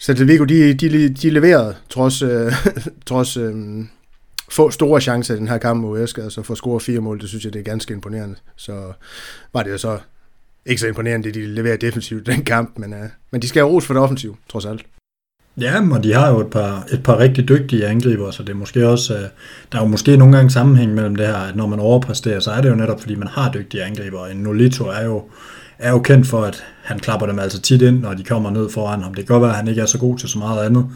[0.00, 2.52] Celta Vigo, de, de, de leverede, trods, øh,
[3.06, 3.54] trods øh,
[4.50, 7.20] få store chancer i den her kamp mod Esker, altså for at score fire mål,
[7.20, 8.36] det synes jeg, det er ganske imponerende.
[8.56, 8.92] Så
[9.52, 9.98] var det jo så
[10.66, 12.98] ikke så imponerende, det de leverer defensivt den kamp, men, uh,
[13.30, 14.82] men de skal have ros for det offensiv, trods alt.
[15.60, 18.54] Ja, og de har jo et par, et par rigtig dygtige angriber, så det er
[18.54, 19.20] måske også, uh,
[19.72, 22.50] der er jo måske nogle gange sammenhæng mellem det her, at når man overpræsterer, så
[22.50, 24.26] er det jo netop, fordi man har dygtige angriber.
[24.26, 25.24] En Nolito er jo,
[25.78, 28.70] er jo kendt for, at han klapper dem altså tit ind, når de kommer ned
[28.70, 29.14] foran ham.
[29.14, 30.86] Det kan godt være, at han ikke er så god til så meget andet,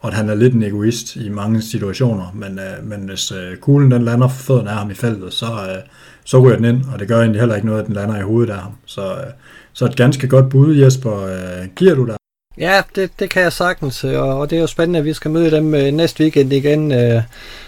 [0.00, 3.56] og at han er lidt en egoist i mange situationer, men, uh, men hvis uh,
[3.60, 5.88] kuglen den lander for fødderne af ham i feltet, så, uh,
[6.26, 8.22] så ryger den ind, og det gør egentlig heller ikke noget, at den lander i
[8.22, 8.72] hovedet af ham.
[8.86, 9.32] Så, øh,
[9.72, 11.24] så et ganske godt bud, Jesper.
[11.24, 12.16] Øh, giver du der?
[12.58, 15.12] Ja, det, det kan jeg sagtens, øh, og, og det er jo spændende, at vi
[15.12, 17.22] skal møde dem øh, næste weekend igen, øh,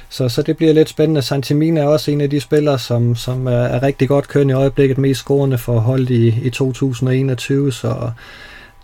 [0.09, 1.23] så, så det bliver lidt spændende.
[1.23, 4.55] Santimina er også en af de spillere, som, som er, er rigtig godt kørende i
[4.55, 8.11] øjeblikket, mest scorende for holdet i, i 2021, så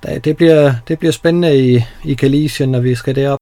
[0.09, 3.39] øh, det, bliver, det bliver spændende i, i Galicien, når vi skal derop.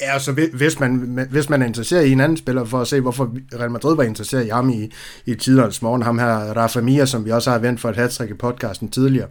[0.00, 2.88] Ja, altså, så hvis man, hvis man er interesseret i en anden spiller, for at
[2.88, 4.92] se, hvorfor Real Madrid var interesseret i ham i,
[5.26, 8.20] i tidernes morgen, ham her, Rafa Mia, som vi også har vendt for et hat
[8.20, 9.28] i podcasten tidligere,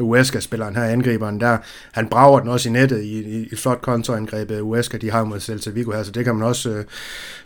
[0.00, 1.58] Uesca-spilleren her, angriberen der,
[1.92, 5.10] han brager den også i nettet i, i, i et flot kontoangreb, øh, Uesca, de
[5.10, 6.84] har mod Celta Vigo her, så det kan man også, øh,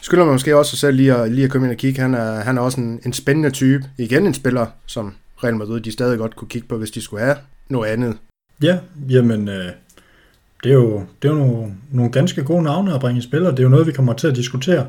[0.00, 2.14] skylder man måske også sig selv lige at, lige at komme ind og kigge, han
[2.14, 5.14] er, han er også en, en spændende type, igen en spiller, som
[5.44, 7.36] Real Madrid, de stadig godt kunne kigge på, hvis de skulle have
[7.68, 8.16] noget andet.
[8.62, 9.72] Ja, jamen, øh,
[10.62, 13.46] det er jo, det er jo nogle, nogle ganske gode navne at bringe i spil,
[13.46, 14.86] og det er jo noget, vi kommer til at diskutere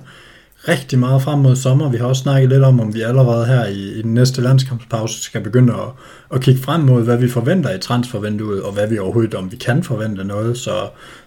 [0.67, 1.89] rigtig meget frem mod sommer.
[1.89, 5.23] Vi har også snakket lidt om, om vi allerede her i, i den næste landskampspause
[5.23, 5.89] skal begynde at,
[6.33, 9.55] at kigge frem mod, hvad vi forventer i transfervinduet, og hvad vi overhovedet, om vi
[9.55, 10.57] kan forvente noget.
[10.57, 10.71] Så,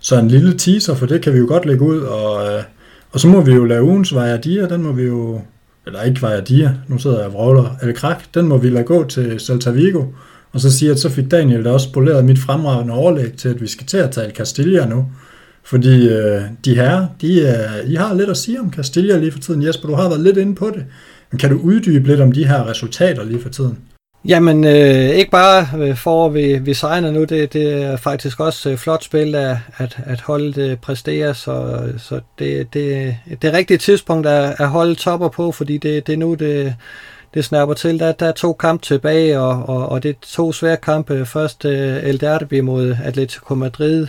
[0.00, 2.62] så en lille teaser, for det kan vi jo godt lægge ud, og, øh,
[3.10, 5.40] og så må vi jo lave ugens Vajadia, den må vi jo,
[5.86, 9.04] eller ikke Vajadia, nu sidder jeg og vrøvler, eller Krak, den må vi lade gå
[9.04, 10.04] til Celta Vigo,
[10.56, 13.60] og så siger at så fik Daniel da også spoleret mit fremragende overlæg til, at
[13.60, 15.06] vi skal til at tale Castilla nu.
[15.64, 19.38] Fordi øh, de her, de, øh, I har lidt at sige om Castilla lige for
[19.38, 19.62] tiden.
[19.62, 20.84] Jesper, du har været lidt inde på det.
[21.30, 23.78] Men kan du uddybe lidt om de her resultater lige for tiden?
[24.28, 28.70] Jamen, øh, ikke bare øh, for vi, vi sejner nu, det, det er faktisk også
[28.70, 33.48] øh, flot spil at, at, at holde det øh, præstere, så, så det, det, det
[33.48, 36.74] er rigtigt tidspunkt at, at holde topper på, fordi det, det er nu, det,
[37.36, 37.98] det snapper til.
[37.98, 41.26] Der, der er to kampe tilbage, og, og, og det er to svære kampe.
[41.26, 44.06] Først øh, El Derby mod Atletico Madrid,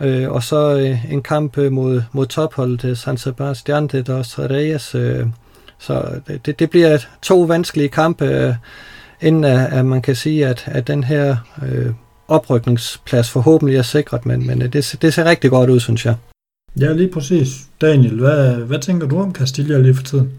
[0.00, 4.94] øh, og så øh, en kamp øh, mod, mod topholdet San Sebastian de Dos Reyes.
[4.94, 5.26] Øh,
[5.78, 8.54] så det, det bliver to vanskelige kampe, øh,
[9.20, 11.92] inden at, at man kan sige, at, at den her øh,
[12.28, 16.14] oprykningsplads forhåbentlig er sikret, men, men det, det ser rigtig godt ud, synes jeg.
[16.80, 17.48] Ja, lige præcis.
[17.80, 20.32] Daniel, hvad, hvad tænker du om Castilla lige for tiden?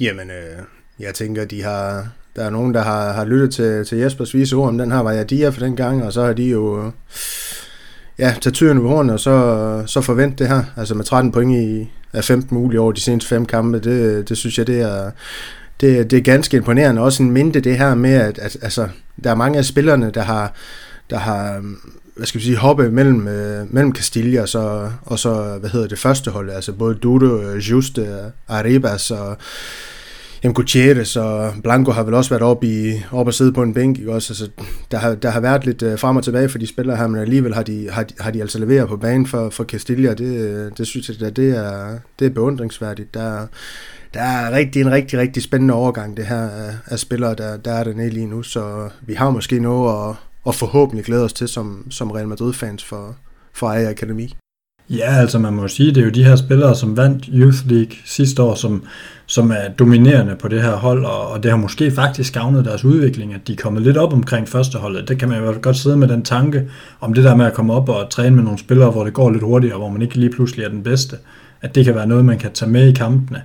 [0.00, 0.64] Jamen, øh,
[1.02, 4.56] jeg tænker, de har, der er nogen, der har, har lyttet til, til Jespers vise
[4.56, 6.92] ord om den her Vajadia Dia for den gang, og så har de jo
[8.18, 10.64] ja, taget tyren på hornet, og så, så forvent det her.
[10.76, 14.36] Altså med 13 point i, af 15 mulige over de seneste fem kampe, det, det
[14.36, 15.10] synes jeg, det er,
[15.80, 17.02] det, det er ganske imponerende.
[17.02, 18.88] Også en minde det her med, at, at altså,
[19.24, 20.54] der er mange af spillerne, der har,
[21.10, 21.62] der har
[22.16, 25.88] hvad skal vi sige, hoppe mellem, øh, mellem Castilla og så, og så, hvad hedder
[25.88, 29.36] det, første hold, altså både Dudo, øh, Juste, øh, Arribas og
[30.44, 33.74] Jamen Gutierrez og Blanco har vel også været oppe, i, oppe og sidde på en
[33.74, 33.98] bænk.
[33.98, 34.12] Ikke?
[34.12, 36.96] Også, altså, der, har, der har været lidt øh, frem og tilbage for de spillere
[36.96, 40.14] her, men alligevel har de, har, har de altså leveret på banen for, for Castilla.
[40.14, 43.14] Det, øh, det synes jeg, at det er, det er beundringsværdigt.
[43.14, 43.46] Der,
[44.14, 47.72] der er rigtig, en rigtig, rigtig spændende overgang, det her af, af spillere, der, der
[47.72, 48.42] er dernede lige nu.
[48.42, 50.16] Så vi har måske noget at,
[50.48, 53.16] at forhåbentlig glæde os til som, som Real Madrid-fans for,
[53.52, 54.34] for Aja Akademi.
[54.92, 57.96] Ja, altså man må sige, det er jo de her spillere, som vandt Youth League
[58.04, 58.84] sidste år, som,
[59.26, 62.84] som er dominerende på det her hold, og, og det har måske faktisk gavnet deres
[62.84, 65.08] udvikling, at de er kommet lidt op omkring førsteholdet.
[65.08, 66.68] Det kan man jo godt sidde med den tanke
[67.00, 69.30] om det der med at komme op og træne med nogle spillere, hvor det går
[69.30, 71.16] lidt hurtigere, hvor man ikke lige pludselig er den bedste.
[71.62, 73.42] At det kan være noget, man kan tage med i kampene.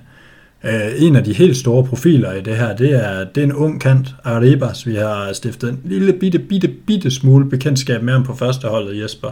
[0.64, 3.52] Uh, en af de helt store profiler i det her, det er, det er en
[3.52, 4.86] ung kant, Arribas.
[4.86, 9.28] Vi har stiftet en lille bitte, bitte, bitte smule bekendtskab med ham på førsteholdet, Jesper.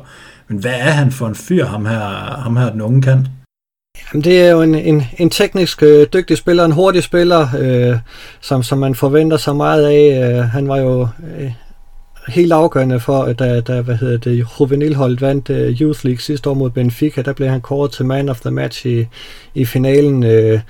[0.48, 1.98] Men hvad er han for en fyr, ham her,
[2.42, 3.26] ham her den unge kant?
[4.12, 7.98] Jamen, det er jo en, en, en teknisk øh, dygtig spiller, en hurtig spiller, øh,
[8.40, 10.32] som, som man forventer sig meget af.
[10.38, 11.08] Øh, han var jo
[11.38, 11.52] øh,
[12.28, 16.50] helt afgørende for, øh, da, da hvad hedder det, juvenilholdet vandt uh, Youth League sidste
[16.50, 19.06] år mod Benfica, der blev han kåret til man of the match i,
[19.54, 20.22] i finalen.
[20.22, 20.60] Øh,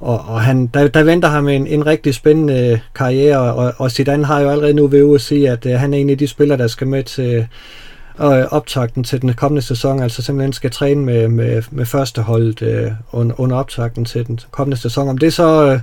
[0.00, 3.90] og, og han, der, der venter ham en, en rigtig spændende øh, karriere, og, og
[3.90, 6.26] Zidane har jo allerede nu ved at sige, at uh, han er en af de
[6.28, 7.44] spillere, der skal med til øh,
[8.38, 12.90] øh, optakten til den kommende sæson, altså simpelthen skal træne med, med, med førsteholdet øh,
[13.12, 15.08] under, under optakten til den kommende sæson.
[15.08, 15.80] Om det så øh,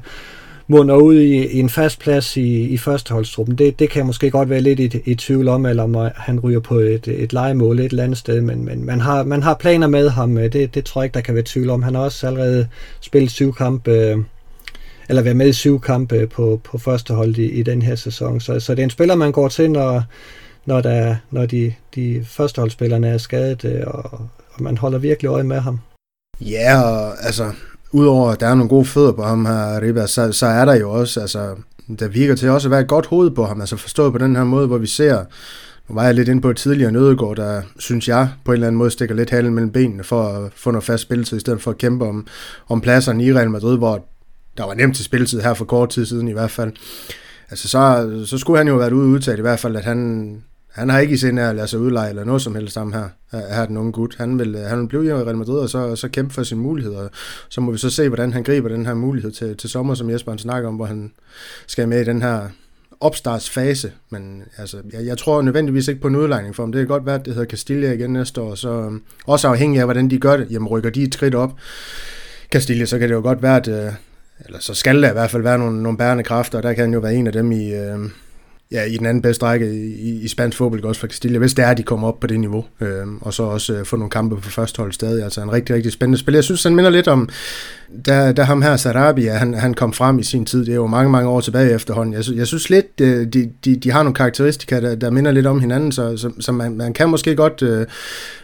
[0.67, 4.49] munder ud i, i en fast plads i, i førsteholdstruppen, det, det kan måske godt
[4.49, 7.79] være lidt i, i tvivl om, eller om øh, han ryger på et, et legemål
[7.79, 10.75] et eller andet sted, men, men man, har, man har planer med ham, øh, det,
[10.75, 11.83] det tror jeg ikke, der kan være tvivl om.
[11.83, 12.67] Han har også allerede
[13.01, 14.17] spillet syv kampe, øh,
[15.09, 18.39] eller været med i syv kampe øh, på, på førsteholdet i, i den her sæson,
[18.39, 20.03] så, så det er en spiller, man går til, når
[20.67, 24.03] når, der, når de, de førsteholdsspillerne er skadet, og,
[24.53, 25.79] og man holder virkelig øje med ham.
[26.41, 27.51] Ja, og altså,
[27.97, 30.75] udover at der er nogle gode fødder på ham her, Ribas, så, så er der
[30.75, 31.55] jo også, altså,
[31.99, 34.35] der virker til også at være et godt hoved på ham, altså forstået på den
[34.35, 35.23] her måde, hvor vi ser,
[35.89, 38.67] nu var jeg lidt inde på et tidligere nødegård, der synes jeg på en eller
[38.67, 41.61] anden måde stikker lidt halen mellem benene for at få noget fast spilletid, i stedet
[41.61, 42.27] for at kæmpe om,
[42.69, 44.05] om pladserne i Real Madrid, hvor
[44.57, 46.71] der var nemt til spilletid her for kort tid siden i hvert fald.
[47.49, 50.29] Altså så, så skulle han jo have været ude udtalt i hvert fald, at han,
[50.77, 53.09] han har ikke i sinde at lade sig udleje eller noget som helst sammen her,
[53.55, 54.15] her den unge gut.
[54.17, 56.61] Han vil, øh, han vil blive i Real Madrid og så, så kæmpe for sine
[56.61, 57.07] muligheder.
[57.49, 60.09] Så må vi så se, hvordan han griber den her mulighed til, til sommer, som
[60.09, 61.11] Jesper han snakker om, hvor han
[61.67, 62.49] skal med i den her
[62.99, 66.71] opstartsfase, men altså, jeg, jeg tror nødvendigvis ikke på en udlejning for ham.
[66.71, 69.79] Det kan godt være, at det hedder Castilla igen næste år, så øhm, også afhængig
[69.79, 70.47] af, hvordan de gør det.
[70.51, 71.51] Jamen, rykker de et skridt op,
[72.51, 73.93] Castilla, så kan det jo godt være, at, øh,
[74.45, 76.93] eller så skal der i hvert fald være nogle, nogle bærende kræfter, og der kan
[76.93, 77.99] jo være en af dem i, øh,
[78.71, 81.65] ja, i den anden bedste række i, i spansk fodbold, også for Castilla, hvis det
[81.65, 84.09] er, at de kommer op på det niveau, øh, og så også øh, få nogle
[84.09, 85.23] kampe på første hold stadig.
[85.23, 86.33] Altså en rigtig, rigtig spændende spil.
[86.33, 87.29] Jeg synes, han minder lidt om,
[88.05, 90.87] da, da ham her, Sarabia, han, han kom frem i sin tid, det er jo
[90.87, 92.13] mange, mange år tilbage efterhånden.
[92.13, 95.47] Jeg, jeg synes lidt, øh, de, de, de har nogle karakteristika, der, der minder lidt
[95.47, 97.85] om hinanden, så, så, så man, man kan måske godt øh,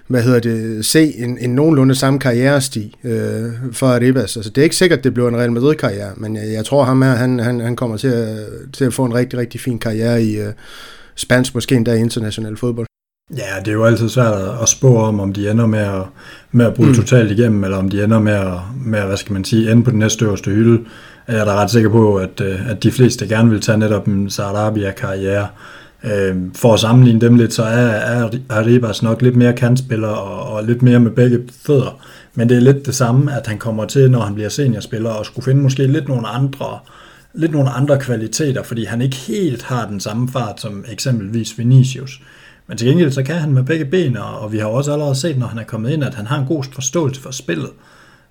[0.07, 4.37] hvad hedder det, se en, en nogenlunde samme karrieresti øh, for Arribas.
[4.37, 7.01] Altså, det er ikke sikkert, det bliver en Real Madrid-karriere, men jeg, jeg tror ham
[7.01, 8.37] her, han, han, han kommer til at,
[8.73, 10.53] til at få en rigtig, rigtig fin karriere i øh,
[11.15, 12.87] spansk, måske endda international fodbold.
[13.37, 16.03] Ja, det er jo altid svært at spå om, om de ender med at,
[16.51, 16.95] med at bryde mm.
[16.95, 18.53] totalt igennem, eller om de ender med at,
[18.85, 20.85] med at, hvad skal man sige, ende på den næste øverste hylde.
[21.27, 24.07] Jeg er da ret sikker på, at, øh, at de fleste gerne vil tage netop
[24.07, 25.47] en Sarabia-karriere.
[26.03, 30.53] Øh, for at sammenligne dem lidt, så er, er Arribas nok lidt mere kantspiller og,
[30.55, 32.01] og lidt mere med begge fødder.
[32.35, 35.25] Men det er lidt det samme, at han kommer til, når han bliver seniorspiller, og
[35.25, 36.79] skulle finde måske lidt nogle andre,
[37.33, 42.21] lidt nogle andre kvaliteter, fordi han ikke helt har den samme fart som eksempelvis Vinicius.
[42.67, 45.37] Men til gengæld så kan han med begge ben, og vi har også allerede set,
[45.37, 47.69] når han er kommet ind, at han har en god forståelse for spillet.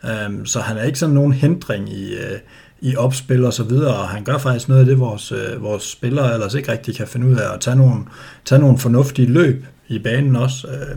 [0.04, 2.38] Øhm, så han er ikke sådan nogen hindring i, øh,
[2.82, 5.82] i opspil og så videre, og han gør faktisk noget af det, vores, øh, vores
[5.82, 8.04] spillere ellers ikke rigtig kan finde ud af, at tage nogle,
[8.44, 10.66] tage nogle fornuftige løb i banen også.
[10.68, 10.96] Øh,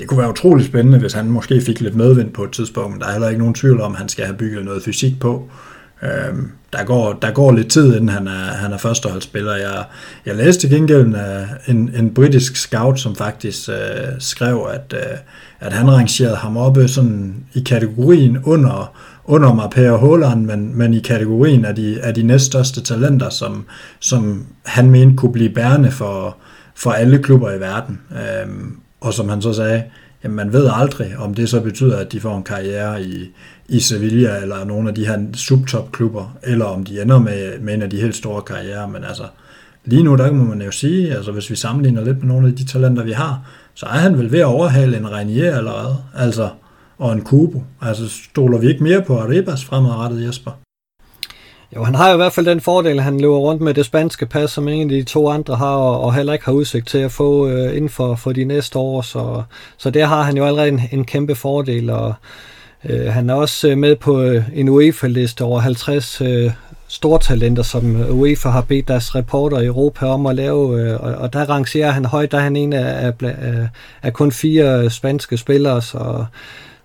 [0.00, 2.90] det kunne være utrolig spændende, hvis han måske fik lidt medvind på et tidspunkt.
[2.90, 5.20] men Der er heller ikke nogen tvivl om, at han skal have bygget noget fysik
[5.20, 5.50] på.
[6.02, 9.56] Øhm, der, går, der går lidt tid, inden han er, han er førsteholdsspiller.
[9.56, 9.84] Jeg,
[10.26, 11.16] jeg læste til gengæld en,
[11.66, 13.74] en, en britisk scout, som faktisk øh,
[14.18, 15.18] skrev, at, øh,
[15.60, 18.96] at han rangerede ham oppe sådan i kategorien under,
[19.26, 23.64] under Marpea Håland, men, men i kategorien af de, af de næststørste talenter, som,
[24.00, 26.36] som han mente kunne blive bærende for,
[26.74, 28.00] for alle klubber i verden.
[28.10, 29.82] Øhm, og som han så sagde,
[30.24, 33.30] jamen man ved aldrig, om det så betyder, at de får en karriere i,
[33.68, 37.82] i Sevilla eller nogle af de her subtopklubber, eller om de ender med, med en
[37.82, 38.86] af de helt store karrierer.
[38.86, 39.24] Men altså,
[39.84, 42.54] lige nu, der må man jo sige, altså hvis vi sammenligner lidt med nogle af
[42.54, 43.40] de talenter, vi har,
[43.74, 46.48] så er han vel ved at overhale en Renier allerede, altså,
[46.98, 47.62] og en Kubo.
[47.80, 50.50] Altså, stoler vi ikke mere på Arribas fremadrettet, Jesper?
[51.76, 53.86] Jo, han har jo i hvert fald den fordel, at han løber rundt med det
[53.86, 56.88] spanske pas, som ingen af de to andre har, og, og heller ikke har udsigt
[56.88, 59.02] til at få øh, inden for, for de næste år.
[59.02, 59.42] Så,
[59.76, 62.14] så der har han jo allerede en, en kæmpe fordel, og
[62.84, 66.50] øh, han er også øh, med på øh, en UEFA-liste over 50 øh,
[66.88, 71.14] stortalenter, som øh, UEFA har bedt deres reporter i Europa om at lave, øh, og,
[71.14, 73.66] og der rangerer han højt, der er han en af, af, af, øh,
[74.02, 76.24] af kun fire spanske spillere, så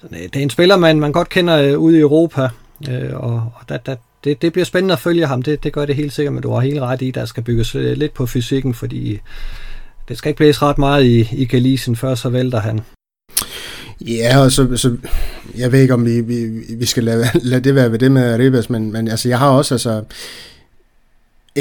[0.03, 2.49] Øh, det er en spiller, man, man godt kender øh, ude i Europa,
[2.89, 5.85] øh, og, og der, der, det, det bliver spændende at følge ham, det, det gør
[5.85, 8.25] det helt sikkert, men du har helt ret i, der skal bygges øh, lidt på
[8.25, 9.19] fysikken, fordi øh,
[10.09, 12.81] det skal ikke blæse ret meget i, i galisen, før så vælter han.
[14.01, 14.97] Ja, og så, så
[15.57, 16.47] jeg ved ikke, om vi, vi,
[16.77, 19.49] vi skal lade, lade det være ved det med Ribas, men, men altså, jeg har
[19.49, 20.03] også altså,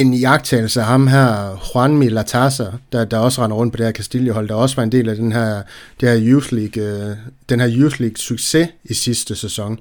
[0.00, 3.92] en jagttagelse af ham her, Juan Latasa, der, der også render rundt på det her
[3.92, 5.62] Castillo-hold, der også var en del af den her,
[6.00, 7.16] det her Youth League, øh,
[7.48, 9.78] den her Youth League succes i sidste sæson.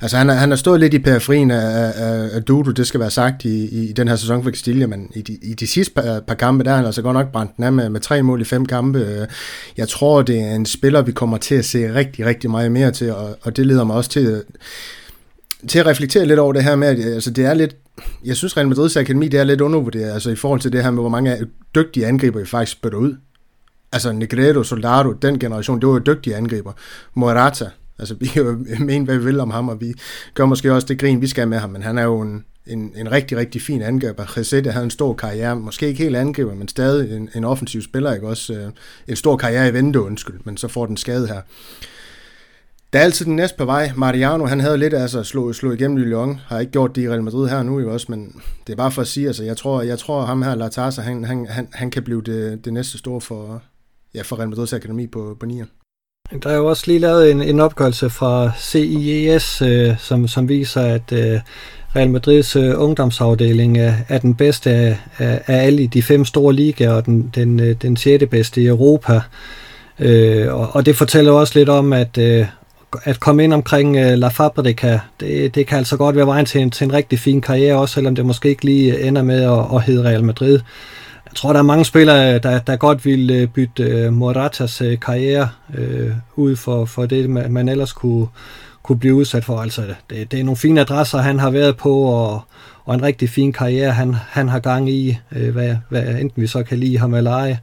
[0.00, 3.10] Altså han, han har stået lidt i periferien af, af, af Dudu, det skal være
[3.10, 6.16] sagt, i, i den her sæson for Castillo, men i de, i de sidste par,
[6.16, 8.22] øh, par kampe, der har han altså godt nok brændt den af med, med tre
[8.22, 8.98] mål i fem kampe.
[8.98, 9.26] Øh,
[9.76, 12.90] jeg tror, det er en spiller, vi kommer til at se rigtig, rigtig meget mere
[12.90, 14.40] til, og, og det leder mig også til, øh,
[15.68, 17.76] til at reflektere lidt over det her med, at altså, det er lidt,
[18.24, 20.90] jeg synes Real Madrid's akademi, det er lidt undervurderet, altså i forhold til det her
[20.90, 23.16] med, hvor mange dygtige angriber vi faktisk spytter ud.
[23.92, 26.72] Altså Negredo, Soldado, den generation, det var jo dygtige angriber.
[27.14, 29.94] Morata, Altså, vi kan jo mene, hvad vi vil om ham, og vi
[30.34, 32.92] gør måske også det grin, vi skal med ham, men han er jo en, en,
[32.96, 34.36] en rigtig, rigtig fin angriber.
[34.36, 38.14] Resette havde en stor karriere, måske ikke helt angriber, men stadig en, en offensiv spiller,
[38.14, 38.52] ikke også?
[38.54, 38.68] Øh,
[39.08, 41.40] en stor karriere i vente, undskyld, men så får den skade her.
[42.96, 43.92] Der er altid den næste på vej.
[43.96, 47.22] Mariano, han havde lidt altså slå, slå igennem Lyon, har ikke gjort det i Real
[47.22, 49.82] Madrid her nu, jo også, men det er bare for at sige, altså, jeg tror,
[49.82, 53.20] jeg tror ham her, Latasa, han, han, han, han kan blive det, det næste store
[53.20, 53.62] for,
[54.14, 55.62] ja, for Real Madrids akademi på, på 9.
[56.42, 60.82] Der er jo også lige lavet en, en opgørelse fra CIES, øh, som, som viser,
[60.82, 61.40] at øh,
[61.96, 66.54] Real Madrids øh, ungdomsafdeling er, er den bedste af, af, af alle de fem store
[66.54, 69.20] ligaer, og den, den, øh, den sjette bedste i Europa.
[69.98, 72.46] Øh, og, og det fortæller også lidt om, at, øh,
[73.04, 76.60] at komme ind omkring øh, La Fabrica, det, det kan altså godt være vejen til
[76.60, 79.42] en, til en rigtig fin karriere, også selvom det måske ikke lige øh, ender med
[79.42, 80.60] at, at hedde Real Madrid.
[81.26, 84.82] Jeg tror, der er mange spillere, øh, der, der godt vil øh, bytte uh, Moratas
[84.82, 88.26] uh, karriere uh, ud for, for det, man, man ellers kunne,
[88.82, 89.58] kunne blive udsat for.
[89.58, 92.40] Altså, det, det er nogle fine adresser, han har været på, og,
[92.84, 96.46] og en rigtig fin karriere, han, han har gang i, øh, hvad, hvad enten vi
[96.46, 97.56] så kan lide ham eller ej.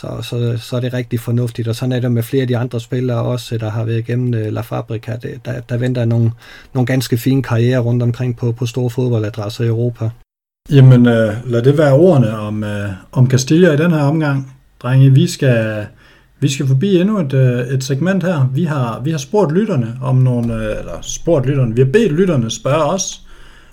[0.00, 2.56] Så, så, så er det rigtig fornuftigt, og sådan er det med flere af de
[2.56, 5.16] andre spillere også, der har været igennem øh, La Fabrica.
[5.22, 6.30] Det, der, der venter nogle,
[6.74, 10.10] nogle ganske fine karriere rundt omkring på, på store fodboldadresser i Europa.
[10.70, 14.54] Jamen, øh, lad det være ordene om, øh, om Castilla i den her omgang.
[14.82, 15.86] Drenge, vi skal,
[16.40, 18.50] vi skal forbi endnu et, øh, et segment her.
[18.54, 22.12] Vi har, vi har spurgt lytterne om nogle, øh, eller spurgt lytterne, vi har bedt
[22.12, 23.22] lytterne spørge os,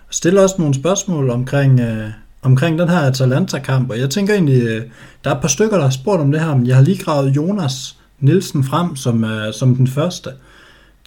[0.10, 2.10] stille os nogle spørgsmål omkring, øh,
[2.46, 4.84] omkring den her Atalanta-kamp, og jeg tænker egentlig, øh,
[5.24, 7.04] der er et par stykker, der har spurgt om det her, men jeg har lige
[7.04, 10.30] gravet Jonas Nielsen frem som, øh, som den første.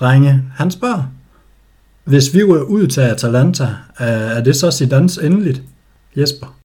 [0.01, 1.03] Drenge, han spørger,
[2.05, 3.68] hvis vi er ud til Atalanta,
[3.99, 5.62] er det så Zidans endeligt?
[6.16, 6.58] Jesper?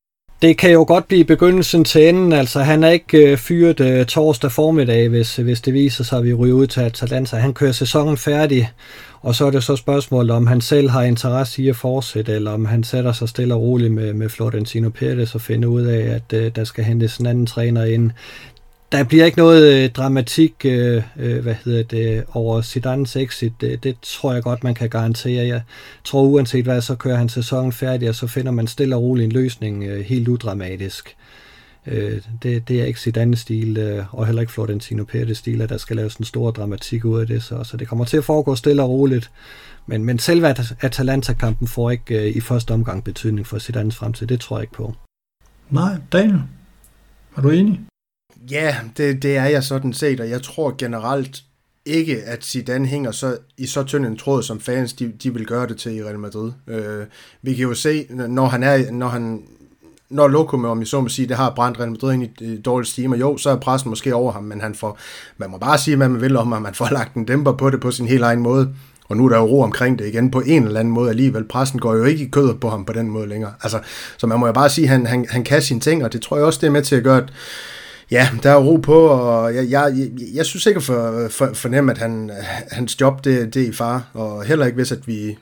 [0.43, 2.33] Det kan jo godt blive begyndelsen til enden.
[2.33, 6.25] Altså, han er ikke øh, fyret øh, torsdag formiddag, hvis, hvis det viser sig, at
[6.25, 7.35] vi ryger ud til Atalanta.
[7.35, 8.71] Han kører sæsonen færdig,
[9.21, 12.51] og så er det så spørgsmålet, om han selv har interesse i at fortsætte, eller
[12.51, 16.15] om han sætter sig stille og roligt med, med Florentino Pérez og finder ud af,
[16.15, 18.11] at øh, der skal hentes en anden træner ind
[18.93, 23.53] der bliver ikke noget øh, dramatik øh, øh, hvad hedder det, over Zidane's exit.
[23.61, 25.47] Det, det tror jeg godt, man kan garantere.
[25.47, 25.61] Jeg
[26.03, 29.25] tror uanset hvad, så kører han sæsonen færdig, og så finder man stille og roligt
[29.25, 31.15] en løsning øh, helt udramatisk.
[31.87, 35.69] Øh, det, det er ikke Zidane's stil, øh, og heller ikke Florentino Pérez stil, at
[35.69, 37.43] der skal laves en stor dramatik ud af det.
[37.43, 39.31] Så, så det kommer til at foregå stille og roligt.
[39.85, 40.47] Men, men selve
[40.81, 44.27] Atalanta-kampen får ikke øh, i første omgang betydning for Zidane's fremtid.
[44.27, 44.93] Det tror jeg ikke på.
[45.69, 46.41] Nej, Daniel,
[47.37, 47.79] er du enig?
[48.51, 51.43] Ja, det, det er jeg sådan set, og jeg tror generelt
[51.85, 55.45] ikke, at Zidane hænger så, i så tynd en tråd, som fans de, de vil
[55.45, 56.51] gøre det til i Real Madrid.
[56.67, 57.05] Øh,
[57.41, 59.43] vi kan jo se, når han er, når han
[60.09, 62.89] når Lokum, om jeg så må sige, det har brændt Real Madrid ind i dårlige
[62.89, 64.97] stimer, jo, så er pressen måske over ham, men han får,
[65.37, 67.69] man må bare sige, hvad man vil om ham, man får lagt en dæmper på
[67.69, 68.73] det på sin helt egen måde.
[69.09, 71.43] Og nu er der jo ro omkring det igen på en eller anden måde alligevel.
[71.43, 73.53] Pressen går jo ikke i kødet på ham på den måde længere.
[73.63, 73.79] Altså,
[74.17, 76.21] så man må jo bare sige, at han, han, han kan sine ting, og det
[76.21, 77.33] tror jeg også, det er med til at gøre, at
[78.11, 81.91] Ja, der er ro på, og jeg, jeg, jeg, jeg synes ikke for, for, fornemme,
[81.91, 82.31] at han,
[82.71, 85.37] hans job det, det er i far, og heller ikke hvis, at vi,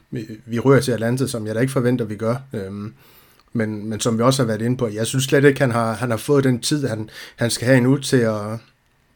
[0.46, 2.36] vi rører til Atlanta, som jeg da ikke forventer, vi gør.
[2.54, 2.94] Øhm,
[3.54, 5.94] men, men som vi også har været inde på, jeg synes slet ikke, han har,
[5.94, 8.42] han har fået den tid, han, han skal have endnu til at,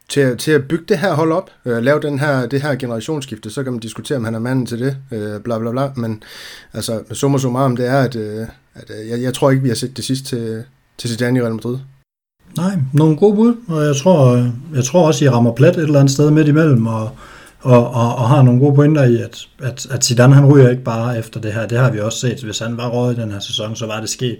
[0.10, 2.76] til, at, til at bygge det her hold op, øh, lave den her, det her
[2.76, 5.92] generationsskifte, så kan man diskutere, om han er manden til det, øh, bla bla bla,
[5.96, 6.24] men
[6.74, 9.76] altså, summa summarum, det er, at, øh, at øh, jeg, jeg tror ikke, vi har
[9.76, 10.64] set det sidste til,
[10.98, 11.78] til Zidane i Real Madrid.
[12.58, 16.00] Nej, nogle gode bud, og jeg tror, jeg tror også, I rammer plet et eller
[16.00, 17.10] andet sted midt imellem, og,
[17.60, 20.84] og, og, og har nogle gode pointer i, at, at, at Zidane han ryger ikke
[20.84, 21.68] bare efter det her.
[21.68, 22.44] Det har vi også set.
[22.44, 24.38] Hvis han var råd i den her sæson, så var det sket.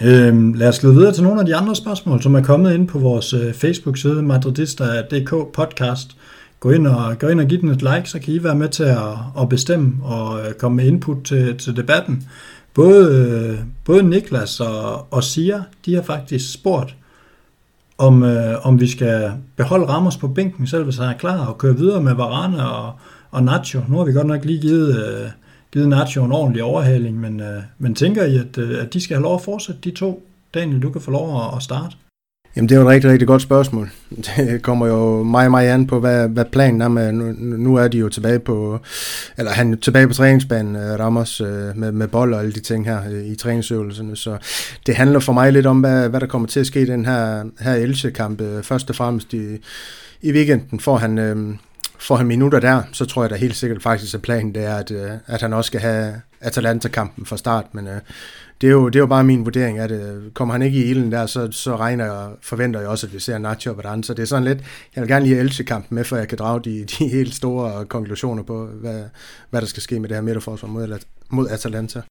[0.00, 2.88] Øhm, lad os gå videre til nogle af de andre spørgsmål, som er kommet ind
[2.88, 6.16] på vores øh, Facebook-side, madridista.dk podcast.
[6.60, 8.68] Gå ind, og, gå ind og giv den et like, så kan I være med
[8.68, 12.28] til at, at bestemme og øh, komme med input til, til debatten.
[12.74, 16.94] Både, øh, både Niklas og, og Sia, de har faktisk spurgt,
[18.02, 21.58] om, øh, om vi skal beholde Ramos på bænken, selv hvis han er klar, og
[21.58, 22.92] køre videre med Varane og,
[23.30, 23.80] og Nacho.
[23.88, 25.30] Nu har vi godt nok lige givet, øh,
[25.72, 29.16] givet Nacho en ordentlig overhaling, men, øh, men tænker I, at, øh, at de skal
[29.16, 30.26] have lov at fortsætte, de to?
[30.54, 31.96] Daniel, du kan få lov at, at starte.
[32.56, 33.90] Jamen, det er jo et rigtig, rigtig godt spørgsmål.
[34.36, 37.12] Det kommer jo meget, meget an på, hvad, hvad planen er med.
[37.12, 38.80] Nu, nu er de jo tilbage på,
[39.38, 42.60] eller han er tilbage på træningsbanen, øh, Ramos, øh, med, med bold og alle de
[42.60, 44.16] ting her øh, i træningsøvelserne.
[44.16, 44.36] Så
[44.86, 47.06] det handler for mig lidt om, hvad, hvad der kommer til at ske i den
[47.06, 48.42] her, her Elche-kamp.
[48.62, 49.58] Først og fremmest i,
[50.22, 51.54] i weekenden får han, Øh,
[51.98, 54.76] får han minutter der, så tror jeg da helt sikkert faktisk, at planen det er,
[54.76, 54.90] at,
[55.26, 57.64] at han også skal have Atalanta-kampen fra start.
[57.72, 58.00] Men øh,
[58.62, 60.90] det er jo, det er jo bare min vurdering, at øh, kommer han ikke i
[60.90, 64.02] ilden der, så, så regner jeg, forventer jeg også, at vi ser Nacho og hvordan.
[64.02, 64.58] Så det er sådan lidt,
[64.96, 67.84] jeg vil gerne lige elche kampen med, for jeg kan drage de, de helt store
[67.84, 69.04] konklusioner på, hvad,
[69.50, 70.98] hvad der skal ske med det her midterforsvar mod,
[71.30, 72.02] mod Atalanta.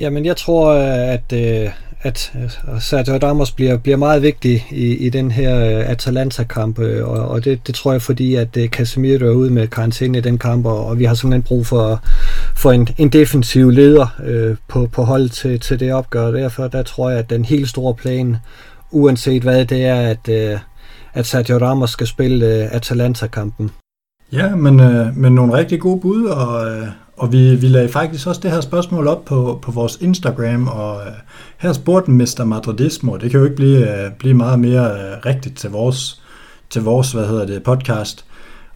[0.00, 1.70] Jamen, jeg tror, øh, at, øh, øh,
[2.02, 2.32] at
[2.80, 7.74] Sergio Ramos bliver, bliver meget vigtig i, i den her Atalanta-kamp, og, og det, det
[7.74, 11.04] tror jeg, fordi at Casemiro er ude med karantæne i den kamp, og, og vi
[11.04, 12.00] har simpelthen brug for,
[12.56, 16.30] for en, en defensiv leder øh, på, på hold til, til det opgør.
[16.30, 18.36] Derfor der tror jeg, at den helt store plan,
[18.90, 20.58] uanset hvad det er, at, øh,
[21.14, 23.70] at Sergio Ramos skal spille øh, Atalanta-kampen.
[24.32, 26.86] Ja, men, øh, men nogle rigtig gode bud, og, øh,
[27.18, 31.00] og vi, vi lagde faktisk også det her spørgsmål op på, på vores Instagram, og
[31.00, 31.12] øh,
[31.58, 32.44] her spurgte Mr.
[32.44, 36.22] Madridismo, det kan jo ikke blive, øh, blive meget mere øh, rigtigt til vores,
[36.70, 38.24] til vores hvad hedder det, podcast.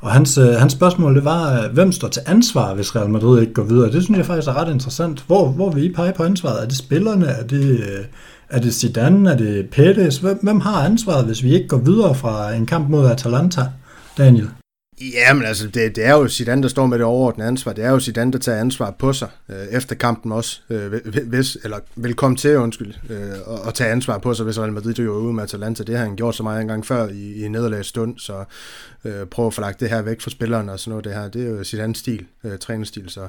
[0.01, 3.41] Og hans, øh, hans spørgsmål det var, øh, hvem står til ansvar, hvis Real Madrid
[3.41, 3.93] ikke går videre?
[3.93, 5.25] Det synes jeg faktisk er ret interessant.
[5.27, 6.63] Hvor, hvor vil I pege på ansvaret?
[6.63, 7.27] Er det spillerne?
[7.27, 8.05] Er det, øh,
[8.51, 9.31] er det Zidane?
[9.31, 10.19] Er det Pettis?
[10.19, 13.63] Hvem, hvem har ansvaret, hvis vi ikke går videre fra en kamp mod Atalanta?
[14.19, 14.49] Daniel?
[15.01, 17.73] Ja, men altså, det, det er jo Zidane, der står med det overordnede ansvar.
[17.73, 20.93] Det er jo Zidane, der tager ansvar på sig øh, efter kampen også, øh,
[21.27, 24.73] hvis, eller vil komme til, undskyld, øh, og, og tage ansvar på sig, hvis Real
[24.73, 25.83] Madrid jo ude med Atalanta.
[25.83, 28.45] Det har han gjort så meget engang før i, i nederlags stund, så
[29.05, 31.05] øh, prøv at få lagt det her væk fra spillerne og sådan noget.
[31.05, 33.09] Det her, det er jo Zidanes stil, øh, trænerstil.
[33.09, 33.29] Så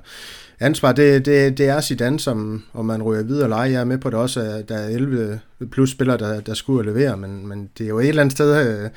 [0.59, 3.71] ansvar, det, det, det er Zidane, som, om man ryger videre eller ej.
[3.71, 5.39] Jeg er med på det også, at der er 11
[5.71, 8.83] plus spillere, der, der skulle levere, men, men det er jo et eller andet sted...
[8.83, 8.89] Øh,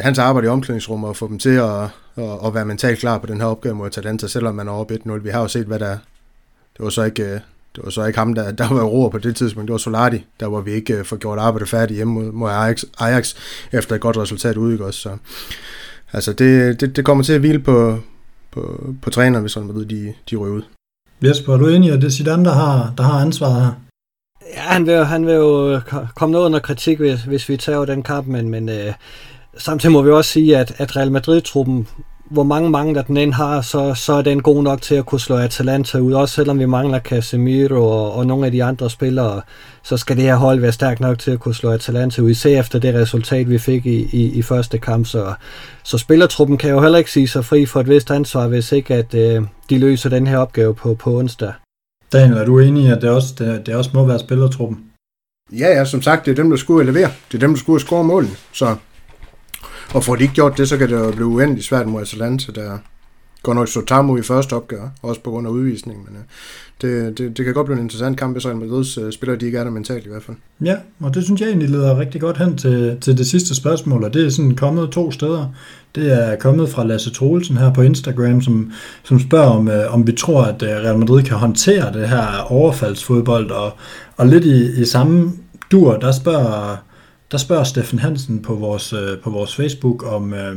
[0.00, 1.82] hans arbejde i omklædningsrummet og få dem til at,
[2.16, 4.94] at, at være mentalt klar på den her opgave mod Atalanta, selvom man er oppe
[4.94, 5.12] 1-0.
[5.12, 5.90] Vi har jo set, hvad der
[6.76, 7.40] Det var så ikke, øh,
[7.76, 9.68] det var så ikke ham, der, der var roer på det tidspunkt.
[9.68, 12.50] Det var Solati, der hvor vi ikke øh, får gjort arbejdet færdigt hjemme mod, mod
[12.50, 13.34] Ajax, Ajax,
[13.72, 14.72] efter et godt resultat ude.
[14.72, 15.00] Ikke også?
[15.00, 15.16] Så,
[16.12, 17.98] altså det, det, det, kommer til at hvile på,
[18.50, 20.62] på, på træneren, hvis man ved, de, de ryger ud.
[21.22, 23.72] Jesper, er du enig i, at det er Zidane, der har, der har ansvaret her?
[24.54, 25.80] Ja, han vil, han vil jo
[26.16, 28.92] komme noget under kritik, hvis, hvis vi tager den kamp, men, men øh,
[29.58, 31.88] Samtidig må vi også sige, at, at Real Madrid-truppen,
[32.30, 35.06] hvor mange mange der den end har, så, så er den god nok til at
[35.06, 36.12] kunne slå Atalanta ud.
[36.12, 39.42] Også selvom vi mangler Casemiro og, og nogle af de andre spillere,
[39.82, 42.30] så skal det her hold være stærkt nok til at kunne slå Atalanta ud.
[42.30, 45.06] Især efter det resultat, vi fik i, i, i første kamp.
[45.06, 45.34] Så,
[45.82, 48.94] så spillertruppen kan jo heller ikke sige sig fri for et vist ansvar, hvis ikke
[48.94, 51.52] at øh, de løser den her opgave på, på onsdag.
[52.12, 54.84] Daniel, er du enig i, at det også, det, det også må være spillertruppen?
[55.52, 57.10] Ja, ja, som sagt, det er dem, der skulle levere.
[57.32, 58.30] Det er dem, der skulle score målen.
[58.52, 58.76] Så
[59.94, 62.52] og får de ikke gjort det, så kan det jo blive uendeligt svært mod Atalanta,
[62.52, 62.78] der
[63.44, 66.06] går nok så Tamu i første opgør, også på grund af udvisning.
[66.06, 66.22] Men øh,
[66.82, 69.46] det, det, det kan godt blive en interessant kamp, hvis Real Madrid øh, spiller, de
[69.46, 70.36] ikke er der mentalt i hvert fald.
[70.64, 74.04] Ja, og det synes jeg egentlig leder rigtig godt hen til, til det sidste spørgsmål,
[74.04, 75.54] og det er sådan kommet to steder.
[75.94, 78.72] Det er kommet fra Lasse Troelsen her på Instagram, som,
[79.02, 82.52] som spørger, om, øh, om vi tror, at øh, Real Madrid kan håndtere det her
[82.52, 83.72] overfaldsfodbold, og,
[84.16, 85.32] og lidt i, i samme
[85.70, 86.76] dur, der spørger
[87.34, 90.56] der spørger Steffen Hansen på vores, øh, på vores Facebook, om, øh,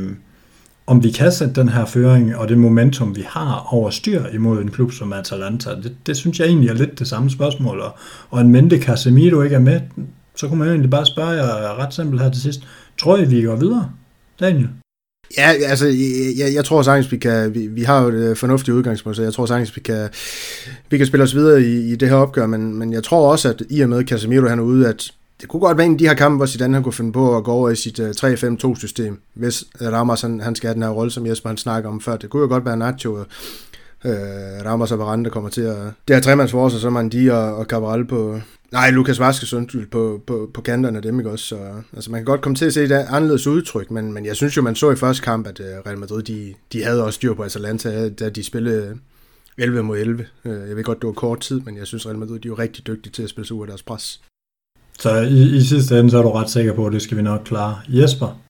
[0.86, 4.62] om vi kan sætte den her føring og det momentum, vi har over styr imod
[4.62, 5.70] en klub som Atalanta.
[5.70, 7.80] Det, det synes jeg egentlig er lidt det samme spørgsmål.
[7.80, 7.96] Og,
[8.30, 9.80] og en mente Casemiro ikke er med,
[10.36, 12.60] så kunne man jo egentlig bare spørge jer ret simpelt her til sidst.
[12.98, 13.90] Tror I, vi går videre?
[14.40, 14.68] Daniel?
[15.38, 15.86] Ja, altså,
[16.38, 19.22] jeg, jeg tror sagtens, vi kan, vi, vi har jo et øh, fornuftigt udgangspunkt, så
[19.22, 20.08] jeg tror sagtens, vi kan,
[20.90, 23.48] vi kan spille os videre i, i det her opgør, men, men jeg tror også,
[23.48, 25.98] at i og med Casemiro han er ude, at det kunne godt være en af
[25.98, 28.08] de her kampe, hvor Zidane han kunne finde på at gå over i sit øh,
[28.08, 31.90] uh, 3-5-2-system, hvis Ramos han, han skal have den her rolle, som Jesper han snakker
[31.90, 32.16] om før.
[32.16, 33.24] Det kunne jo godt være Nacho, uh,
[34.64, 35.76] Ramos og Varane, der kommer til at...
[36.08, 38.40] Det er tremandsforsvar, så man de og, og Cabral på...
[38.72, 41.44] Nej, Lukas Vaskes undskyld på, på, på kanterne af dem, ikke også?
[41.44, 41.58] Så,
[41.94, 44.56] altså, man kan godt komme til at se et anderledes udtryk, men, men jeg synes
[44.56, 47.34] jo, man så i første kamp, at uh, Real Madrid, de, de havde også styr
[47.34, 48.98] på Atalanta, da de spillede
[49.58, 50.26] 11 mod 11.
[50.44, 52.54] Jeg ved godt, det var kort tid, men jeg synes, Real Madrid, de er jo
[52.54, 54.20] rigtig dygtige til at spille sig ud af deres pres.
[55.00, 57.22] Så i, i sidste ende, så er du ret sikker på, at det skal vi
[57.22, 57.76] nok klare.
[57.88, 58.47] Jesper?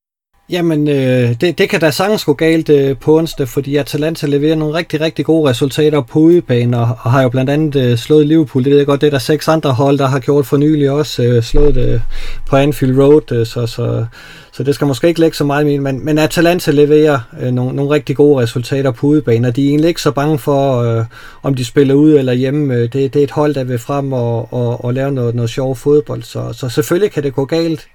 [0.51, 4.55] Jamen, øh, det, det kan da sagtens gå galt øh, på onsdag, fordi Atalanta leverer
[4.55, 8.27] nogle rigtig, rigtig gode resultater på udebane, og, og har jo blandt andet øh, slået
[8.27, 8.65] Liverpool.
[8.65, 10.91] Det ved jeg godt, det er der seks andre hold, der har gjort for nylig
[10.91, 12.01] også, øh, slået det øh,
[12.47, 14.07] på Anfield Road, øh, så, så,
[14.53, 17.77] så det skal måske ikke lægge så meget min, men, men Atalanta leverer øh, nogle,
[17.77, 21.05] nogle rigtig gode resultater på udebane, og de er egentlig ikke så bange for, øh,
[21.43, 22.75] om de spiller ude eller hjemme.
[22.75, 25.51] Øh, det, det er et hold, der vil frem og, og, og lave noget, noget
[25.51, 27.87] sjov fodbold, så, så selvfølgelig kan det gå galt,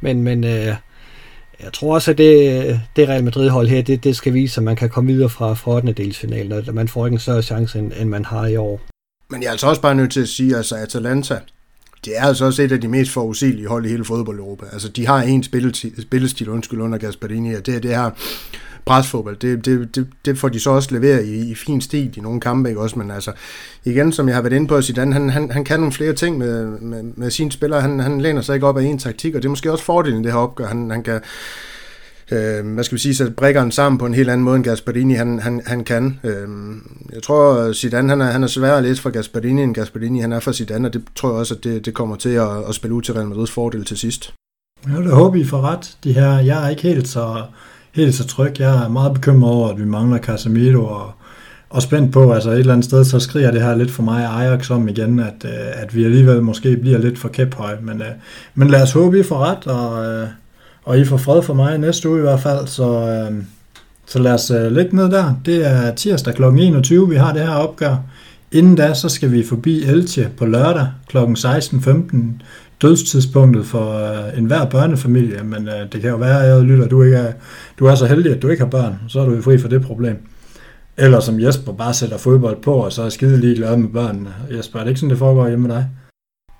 [0.00, 0.74] men, men øh,
[1.62, 4.76] jeg tror også, at det, det Real Madrid-hold her, det, det skal vise, at man
[4.76, 5.92] kan komme videre fra, fra 8.
[5.92, 8.80] delsfinalen, og man får ikke en større chance, end, end man har i år.
[9.30, 11.38] Men jeg er altså også bare nødt til at sige, altså Atalanta,
[12.04, 14.66] det er altså også et af de mest forudsigelige hold i hele fodbold-Europa.
[14.72, 18.10] Altså, de har en spillestil, spillestil undskyld, under Gasparini, og det er det her
[18.88, 19.36] presfodbold.
[19.36, 22.40] Det, det, det, det får de så også leveret i, i fin stil i nogle
[22.40, 22.98] kampe, ikke også?
[22.98, 23.32] Men altså,
[23.84, 26.38] igen, som jeg har været inde på, Zidane, han, han, han kan nogle flere ting
[26.38, 27.80] med, med, med sine spillere.
[27.80, 30.24] Han, han læner sig ikke op af en taktik, og det er måske også fordelen
[30.24, 30.66] det her opgør.
[30.66, 31.20] Han, han kan,
[32.32, 35.14] øh, hvad skal vi sige, sætte brækkerne sammen på en helt anden måde, end Gasparini
[35.14, 36.20] han, han, han kan.
[36.24, 36.48] Øh,
[37.14, 40.32] jeg tror, Zidane han er, han er sværere at læse for Gasparini, end Gasparini han
[40.32, 42.74] er for Zidane, og det tror jeg også, at det, det kommer til at, at
[42.74, 44.34] spille ud til Real Madrids fordel til sidst.
[44.88, 45.96] Ja, det håber I får ret.
[46.04, 47.42] De her, jeg er ikke helt så,
[47.98, 48.60] helt så tryg.
[48.60, 51.12] Jeg er meget bekymret over, at vi mangler Casemiro og,
[51.70, 54.24] og spændt på, altså et eller andet sted, så skriger det her lidt for mig
[54.24, 57.76] Ajax om igen, at, øh, at vi alligevel måske bliver lidt for kæphøj.
[57.82, 58.08] Men, øh,
[58.54, 60.28] men lad os håbe, I får ret, og, øh,
[60.84, 63.28] og I får fred for mig næste uge i hvert fald, så,
[64.06, 65.34] så lad os øh, lægge ned der.
[65.46, 66.42] Det er tirsdag kl.
[66.42, 67.96] 21, vi har det her opgør.
[68.52, 71.16] Inden da, så skal vi forbi Elche på lørdag kl.
[71.16, 72.16] 16.15.
[72.82, 77.02] Dødstidspunktet for øh, enhver børnefamilie, men øh, det kan jo være, at jeg lytter, du
[77.02, 77.32] ikke er,
[77.78, 79.68] du er så heldig, at du ikke har børn, så er du jo fri for
[79.68, 80.16] det problem.
[80.96, 84.34] Eller som Jesper bare sætter fodbold på, og så er skide ligeglad med børnene.
[84.56, 85.86] Jesper, er det ikke sådan, det foregår hjemme med dig?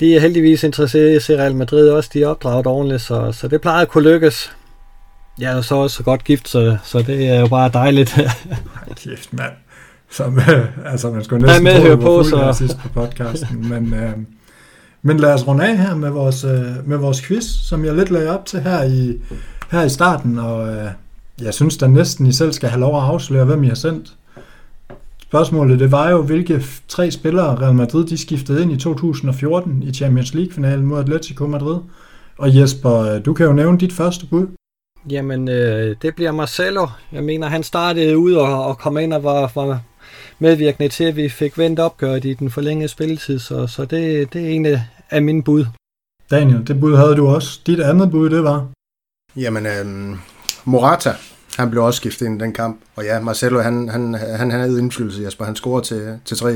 [0.00, 2.10] de er heldigvis interesseret i Real Madrid også.
[2.14, 4.52] De er opdraget ordentligt, så, så det plejer at kunne lykkes.
[5.40, 8.18] Jeg er så også godt gift, så, så det er jo bare dejligt.
[8.96, 9.52] Kæft, mand.
[10.10, 13.68] Som, øh, altså, man skulle næsten med tro, på, så- sidst på podcasten.
[13.68, 14.12] men, øh,
[15.02, 18.10] men lad os runde af her med vores, øh, med vores quiz, som jeg lidt
[18.10, 19.18] lagde op til her i,
[19.70, 20.38] her i starten.
[20.38, 20.90] Og øh,
[21.42, 24.14] jeg synes da næsten, I selv skal have lov at afsløre, hvem I har sendt.
[25.22, 29.92] Spørgsmålet det var jo, hvilke tre spillere Real Madrid de skiftede ind i 2014 i
[29.92, 31.78] Champions League-finalen mod Atletico Madrid.
[32.38, 34.46] Og Jesper, øh, du kan jo nævne dit første bud.
[35.10, 36.86] Jamen, øh, det bliver Marcelo.
[37.12, 39.80] Jeg mener, han startede ud og, og kom ind og var, var
[40.38, 44.44] medvirkende til, at vi fik vendt opgøret i den forlængede spilletid, så, så det, det
[44.46, 44.66] er en
[45.10, 45.64] af- mine bud.
[46.30, 47.60] Daniel, det bud havde du også.
[47.66, 48.66] Dit andet bud, det var?
[49.36, 50.16] Jamen, øhm,
[50.64, 51.12] Morata,
[51.56, 52.80] han blev også skiftet ind i den kamp.
[52.96, 55.44] Og ja, Marcelo, han, han, han, han havde indflydelse, Jesper.
[55.44, 56.46] Han scorede til, til 3-1.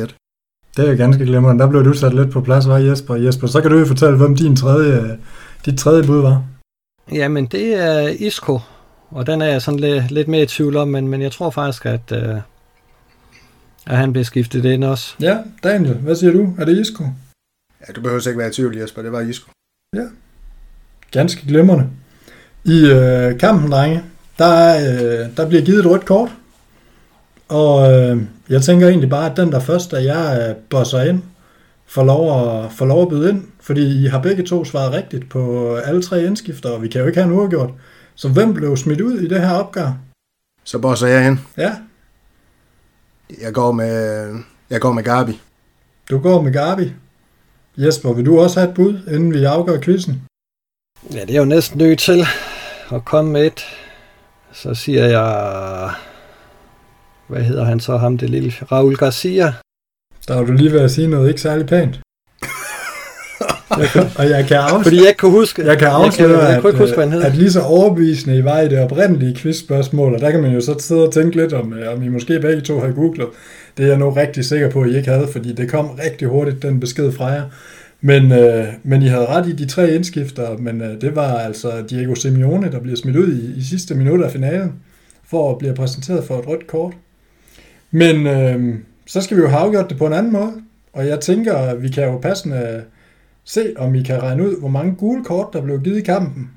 [0.76, 1.62] Det er jo ganske glimrende.
[1.62, 3.14] Der blev du sat lidt på plads, var Jesper?
[3.14, 5.18] Jesper, så kan du jo fortælle, hvem din tredje,
[5.66, 6.44] dit tredje bud var.
[7.12, 8.58] Jamen, det er Isco,
[9.10, 11.50] og den er jeg sådan lidt, lidt mere i tvivl om, men, men jeg tror
[11.50, 12.34] faktisk, at, øh,
[13.86, 15.14] at han bliver skiftet ind også.
[15.20, 16.54] Ja, Daniel, hvad siger du?
[16.58, 17.04] Er det Isco?
[17.88, 19.02] Ja, du behøver ikke være i tvivl, Jesper.
[19.02, 19.50] Det var Isco.
[21.10, 21.88] Ganske glimrende.
[22.64, 24.02] I øh, kampen, drenge,
[24.38, 26.30] der, er, øh, der bliver givet et rødt kort.
[27.48, 31.22] Og øh, jeg tænker egentlig bare, at den der først, da jeg øh, bosser ind,
[31.86, 33.44] får lov, at, får lov at byde ind.
[33.60, 37.06] Fordi I har begge to svaret rigtigt på alle tre indskifter, og vi kan jo
[37.06, 37.70] ikke have en uafgjort.
[38.14, 39.98] Så hvem blev smidt ud i det her opgør?
[40.64, 41.40] Så bosser jeg hen.
[41.56, 41.72] Ja,
[43.40, 44.34] Jeg går med,
[44.70, 45.40] jeg går med Gabi.
[46.10, 46.92] du går med Gabi.
[47.76, 50.22] Jesper, vil du også have et bud, inden vi afgør quizzen?
[51.14, 52.24] Ja, det er jo næsten nødt til
[52.92, 53.60] at komme med et.
[54.52, 55.90] Så siger jeg...
[57.28, 58.52] Hvad hedder han så, ham det lille?
[58.72, 59.54] Raul Garcia.
[60.28, 62.00] Der var du lige ved at sige noget ikke særlig pænt.
[64.18, 65.66] og jeg kan afsløre, Fordi jeg ikke kunne huske...
[65.66, 67.30] jeg kan afsløre jeg, jeg kunne ikke huske, hvad han at, hed.
[67.30, 70.60] at lige så overbevisende I var i det oprindelige quizspørgsmål, og der kan man jo
[70.60, 73.28] så sidde og tænke lidt om, øh, om I måske begge to havde googlet.
[73.76, 76.28] Det er jeg nu rigtig sikker på, at I ikke havde, fordi det kom rigtig
[76.28, 77.42] hurtigt, den besked fra jer.
[78.00, 81.72] Men, øh, men I havde ret i de tre indskifter, men øh, det var altså
[81.90, 84.72] Diego Simeone, der bliver smidt ud i, i sidste minut af finalen,
[85.30, 86.92] for at blive præsenteret for et rødt kort.
[87.90, 88.74] Men øh,
[89.06, 90.52] så skal vi jo have afgjort det på en anden måde,
[90.92, 92.82] og jeg tænker, at vi kan jo passende
[93.44, 96.50] se, om I kan regne ud, hvor mange gule kort, der blev givet i kampen.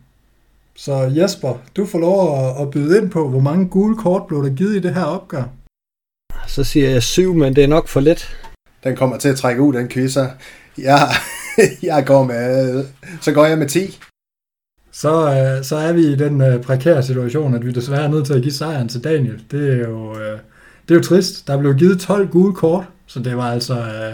[0.75, 4.43] Så Jesper, du får lov at, at byde ind på, hvor mange gule kort blev
[4.43, 5.43] der givet i det her opgør.
[6.47, 8.37] Så siger jeg syv, men det er nok for let.
[8.83, 10.29] Den kommer til at trække ud, den quiz her.
[10.77, 11.09] Jeg,
[11.83, 12.85] jeg går med,
[13.21, 13.99] så går jeg med 10.
[14.91, 18.25] Så, øh, så er vi i den øh, prekære situation, at vi desværre er nødt
[18.25, 19.43] til at give sejren til Daniel.
[19.51, 20.39] Det er jo, øh,
[20.87, 21.47] det er jo trist.
[21.47, 24.13] Der blev givet 12 gule kort, så det var altså øh,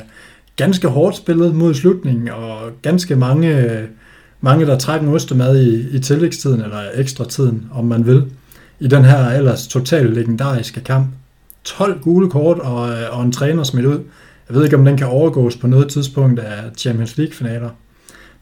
[0.62, 3.80] ganske hårdt spillet mod slutningen, og ganske mange,
[4.42, 8.26] mange der trækker en ostemad i, i tillægstiden, eller ekstra tiden, om man vil,
[8.80, 11.08] i den her ellers totalt legendariske kamp.
[11.64, 14.00] 12 gule kort og, øh, og en træner smidt ud.
[14.50, 17.70] Jeg ved ikke, om den kan overgås på noget tidspunkt af Champions League-finaler.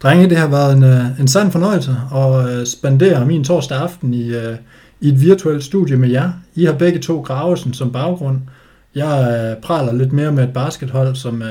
[0.04, 4.14] Drenge, det har været en, øh, en sand fornøjelse at øh, spandere min torsdag aften
[4.14, 4.34] i,
[5.02, 6.32] i et virtuelt studie med jer.
[6.56, 8.38] I har begge to Gravesen som baggrund.
[8.96, 11.44] Jeg praler lidt mere med et baskethold, som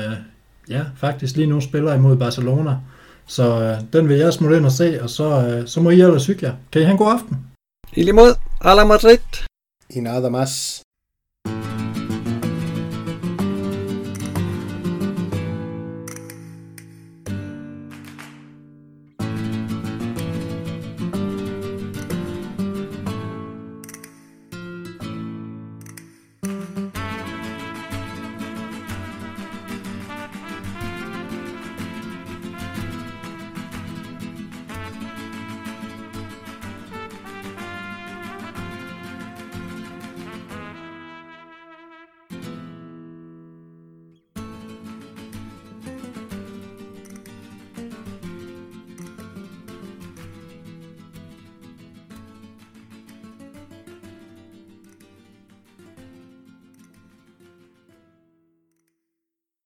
[0.69, 2.77] ja, faktisk lige nu spiller imod Barcelona.
[3.27, 6.01] Så øh, den vil jeg smutte ind og se, og så, øh, så må I
[6.01, 6.55] ellers cykle jer.
[6.71, 7.37] Kan I have en god aften?
[7.95, 8.35] I lige mod.
[8.61, 9.19] A la Madrid.
[9.89, 10.81] I nada más.